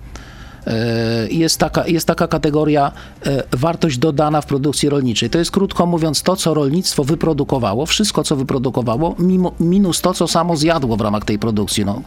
E, 0.66 1.28
jest 1.30 1.58
taka, 1.58 1.86
jest 1.86 2.06
taka 2.06 2.28
kategoria 2.28 2.92
e, 3.26 3.42
wartość 3.52 3.98
dodana 3.98 4.40
w 4.40 4.46
produkcji 4.46 4.88
rolniczej. 4.88 5.30
To 5.30 5.38
jest 5.38 5.50
krótko 5.50 5.86
mówiąc 5.86 6.22
to, 6.22 6.36
co 6.36 6.54
rolnictwo 6.54 7.04
wyprodukowało, 7.04 7.86
wszystko, 7.86 8.24
co 8.24 8.36
wyprodukowało, 8.36 9.14
mimo, 9.18 9.52
minus 9.60 10.00
to, 10.00 10.14
co 10.14 10.28
samo 10.28 10.56
zjadło 10.56 10.96
w 10.96 11.00
ramach 11.00 11.24
tej 11.24 11.38
produkcji, 11.38 11.84
no, 11.84 12.02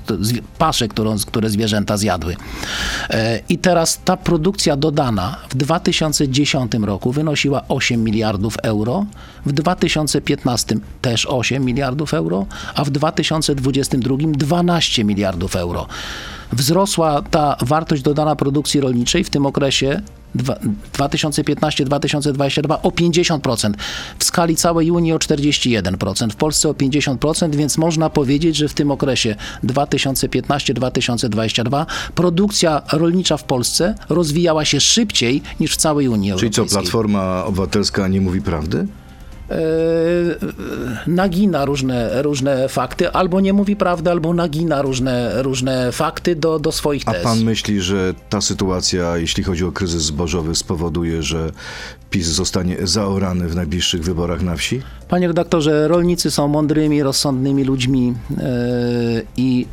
pasze, 0.57 0.87
które 1.27 1.49
zwierzęta 1.49 1.97
zjadły. 1.97 2.35
E, 3.09 3.39
I 3.49 3.57
teraz 3.57 3.99
ta 4.05 4.17
produkcja 4.17 4.75
dodana 4.75 5.37
w 5.49 5.55
2010 5.55 6.71
roku 6.73 7.11
wynosiła 7.11 7.61
8 7.67 8.03
miliardów 8.03 8.57
euro, 8.63 9.05
w 9.45 9.51
2015 9.51 10.75
też 11.01 11.25
8 11.25 11.65
miliardów 11.65 12.13
euro, 12.13 12.45
a 12.75 12.83
w 12.83 12.89
2022 12.89 14.17
12 14.33 15.03
miliardów 15.03 15.55
euro 15.55 15.87
wzrosła 16.51 17.21
ta 17.21 17.57
wartość 17.61 18.01
dodana 18.01 18.35
produkcji 18.35 18.81
rolniczej 18.81 19.23
w 19.23 19.29
tym 19.29 19.45
okresie 19.45 20.01
dwa- 20.35 20.59
2015-2022 20.93 22.77
o 22.83 22.91
50%, 22.91 23.73
w 24.19 24.23
skali 24.23 24.55
całej 24.55 24.91
Unii 24.91 25.13
o 25.13 25.17
41%, 25.17 26.31
w 26.31 26.35
Polsce 26.35 26.69
o 26.69 26.73
50%, 26.73 27.55
więc 27.55 27.77
można 27.77 28.09
powiedzieć, 28.09 28.55
że 28.55 28.67
w 28.67 28.73
tym 28.73 28.91
okresie 28.91 29.35
2015-2022 29.63 31.85
produkcja 32.15 32.81
rolnicza 32.93 33.37
w 33.37 33.43
Polsce 33.43 33.95
rozwijała 34.09 34.65
się 34.65 34.79
szybciej 34.79 35.41
niż 35.59 35.73
w 35.73 35.77
całej 35.77 36.07
Unii 36.07 36.33
Czyli 36.39 36.51
co, 36.51 36.61
Europejskiej. 36.61 36.81
Platforma 36.81 37.45
Obywatelska 37.45 38.07
nie 38.07 38.21
mówi 38.21 38.41
prawdy? 38.41 38.87
E, 39.51 39.55
nagina 41.07 41.65
różne, 41.65 42.21
różne 42.21 42.69
fakty, 42.69 43.11
albo 43.11 43.41
nie 43.41 43.53
mówi 43.53 43.75
prawdy, 43.75 44.11
albo 44.11 44.33
nagina 44.33 44.81
różne, 44.81 45.43
różne 45.43 45.91
fakty 45.91 46.35
do, 46.35 46.59
do 46.59 46.71
swoich 46.71 47.03
A 47.05 47.13
tez. 47.13 47.23
pan 47.23 47.43
myśli, 47.43 47.81
że 47.81 48.13
ta 48.29 48.41
sytuacja, 48.41 49.17
jeśli 49.17 49.43
chodzi 49.43 49.65
o 49.65 49.71
kryzys 49.71 50.01
zbożowy, 50.01 50.55
spowoduje, 50.55 51.23
że 51.23 51.51
PiS 52.09 52.27
zostanie 52.27 52.77
zaorany 52.83 53.47
w 53.47 53.55
najbliższych 53.55 54.03
wyborach 54.03 54.41
na 54.41 54.55
wsi? 54.55 54.81
Panie 55.09 55.27
redaktorze, 55.27 55.87
rolnicy 55.87 56.31
są 56.31 56.47
mądrymi, 56.47 57.03
rozsądnymi 57.03 57.63
ludźmi 57.63 58.13
e, 58.37 58.43
i 59.37 59.67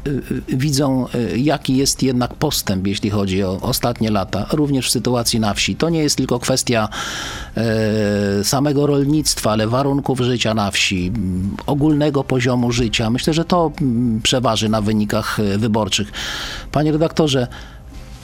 e, 0.50 0.56
widzą, 0.56 1.06
e, 1.08 1.38
jaki 1.38 1.76
jest 1.76 2.02
jednak 2.02 2.34
postęp, 2.34 2.86
jeśli 2.86 3.10
chodzi 3.10 3.42
o 3.42 3.58
ostatnie 3.62 4.10
lata, 4.10 4.46
również 4.52 4.88
w 4.88 4.90
sytuacji 4.90 5.40
na 5.40 5.54
wsi. 5.54 5.76
To 5.76 5.88
nie 5.90 5.98
jest 6.02 6.16
tylko 6.16 6.38
kwestia 6.38 6.88
samego 8.42 8.86
rolnictwa, 8.86 9.50
ale 9.50 9.68
warunków 9.68 10.20
życia 10.20 10.54
na 10.54 10.70
wsi, 10.70 11.12
ogólnego 11.66 12.24
poziomu 12.24 12.72
życia. 12.72 13.10
Myślę, 13.10 13.34
że 13.34 13.44
to 13.44 13.72
przeważy 14.22 14.68
na 14.68 14.80
wynikach 14.80 15.38
wyborczych. 15.58 16.12
Panie 16.72 16.92
redaktorze, 16.92 17.46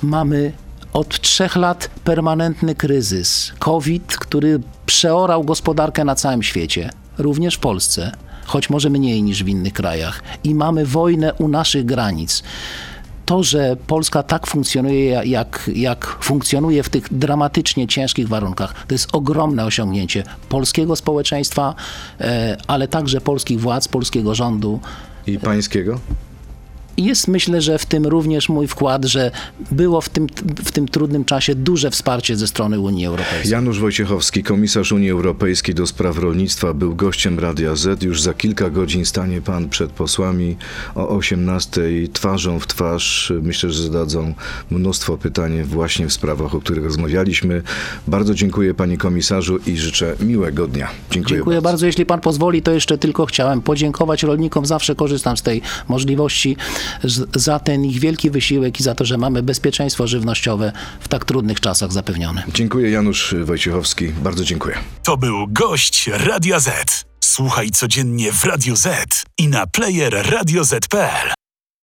mamy 0.03 0.53
od 0.92 1.20
trzech 1.20 1.57
lat 1.57 1.90
permanentny 2.05 2.74
kryzys. 2.74 3.52
COVID, 3.59 4.16
który 4.16 4.61
przeorał 4.87 5.44
gospodarkę 5.44 6.05
na 6.05 6.14
całym 6.14 6.42
świecie, 6.42 6.90
również 7.18 7.55
w 7.55 7.59
Polsce, 7.59 8.12
choć 8.44 8.70
może 8.70 8.90
mniej 8.90 9.22
niż 9.22 9.44
w 9.44 9.48
innych 9.48 9.72
krajach. 9.72 10.22
I 10.44 10.55
mamy 10.55 10.87
wojnę 10.87 11.35
u 11.35 11.48
naszych 11.48 11.85
granic. 11.85 12.42
To, 13.26 13.42
że 13.42 13.76
Polska 13.87 14.22
tak 14.22 14.46
funkcjonuje, 14.46 15.22
jak, 15.24 15.70
jak 15.74 16.18
funkcjonuje 16.20 16.83
w 16.83 16.88
tych 16.88 17.18
dramatycznie 17.18 17.87
ciężkich 17.87 18.28
warunkach, 18.28 18.87
to 18.87 18.94
jest 18.94 19.14
ogromne 19.14 19.64
osiągnięcie 19.64 20.24
polskiego 20.48 20.96
społeczeństwa, 20.96 21.74
e, 22.20 22.57
ale 22.66 22.88
także 22.88 23.20
polskich 23.20 23.61
władz, 23.61 23.88
polskiego 23.88 24.35
rządu. 24.35 24.81
I 25.26 25.38
pańskiego? 25.38 26.00
Jest 27.02 27.28
myślę, 27.28 27.60
że 27.60 27.78
w 27.78 27.86
tym 27.86 28.06
również 28.06 28.48
mój 28.48 28.68
wkład, 28.68 29.04
że 29.04 29.30
było 29.70 30.00
w 30.00 30.08
tym, 30.08 30.26
w 30.64 30.72
tym 30.72 30.88
trudnym 30.88 31.24
czasie 31.24 31.54
duże 31.54 31.90
wsparcie 31.90 32.36
ze 32.36 32.46
strony 32.46 32.80
Unii 32.80 33.06
Europejskiej. 33.06 33.50
Janusz 33.50 33.80
Wojciechowski, 33.80 34.42
komisarz 34.42 34.92
Unii 34.92 35.10
Europejskiej 35.10 35.74
do 35.74 35.86
spraw 35.86 36.18
rolnictwa, 36.18 36.74
był 36.74 36.94
gościem 36.94 37.38
Radia 37.38 37.76
Z. 37.76 38.02
Już 38.02 38.22
za 38.22 38.34
kilka 38.34 38.70
godzin 38.70 39.04
stanie 39.04 39.40
pan 39.40 39.68
przed 39.68 39.90
posłami 39.90 40.56
o 40.94 41.08
18 41.08 41.82
twarzą 42.12 42.58
w 42.58 42.66
twarz. 42.66 43.32
Myślę, 43.42 43.70
że 43.70 43.82
zadadzą 43.82 44.34
mnóstwo 44.70 45.18
pytań 45.18 45.62
właśnie 45.62 46.06
w 46.06 46.12
sprawach, 46.12 46.54
o 46.54 46.60
których 46.60 46.84
rozmawialiśmy. 46.84 47.62
Bardzo 48.06 48.34
dziękuję 48.34 48.74
panie 48.74 48.96
komisarzu 48.98 49.58
i 49.66 49.76
życzę 49.76 50.16
miłego 50.20 50.66
dnia. 50.66 50.88
Dziękuję, 51.10 51.36
Dziękuję 51.36 51.62
bardzo. 51.62 51.86
Jeśli 51.86 52.06
pan 52.06 52.20
pozwoli, 52.20 52.62
to 52.62 52.72
jeszcze 52.72 52.98
tylko 52.98 53.26
chciałem 53.26 53.62
podziękować 53.62 54.22
rolnikom. 54.22 54.66
Zawsze 54.66 54.94
korzystam 54.94 55.36
z 55.36 55.42
tej 55.42 55.62
możliwości 55.88 56.56
za 57.35 57.59
ten 57.59 57.85
ich 57.85 57.98
wielki 57.98 58.31
wysiłek 58.31 58.81
i 58.81 58.83
za 58.83 58.94
to, 58.94 59.05
że 59.05 59.18
mamy 59.18 59.42
bezpieczeństwo 59.42 60.07
żywnościowe 60.07 60.72
w 61.00 61.09
tak 61.09 61.24
trudnych 61.24 61.61
czasach 61.61 61.92
zapewnione. 61.92 62.42
Dziękuję 62.55 62.90
Janusz 62.90 63.35
Wojciechowski. 63.44 64.09
Bardzo 64.09 64.44
dziękuję. 64.44 64.78
To 65.02 65.16
był 65.16 65.46
gość 65.48 66.11
Radia 66.12 66.61
Z. 66.61 67.05
Słuchaj 67.20 67.70
codziennie 67.70 68.33
w 68.33 68.44
Radio 68.44 68.76
Z 68.76 69.22
i 69.38 69.48
na 69.48 69.66
player 69.66 70.31
radioz.pl. 70.31 71.41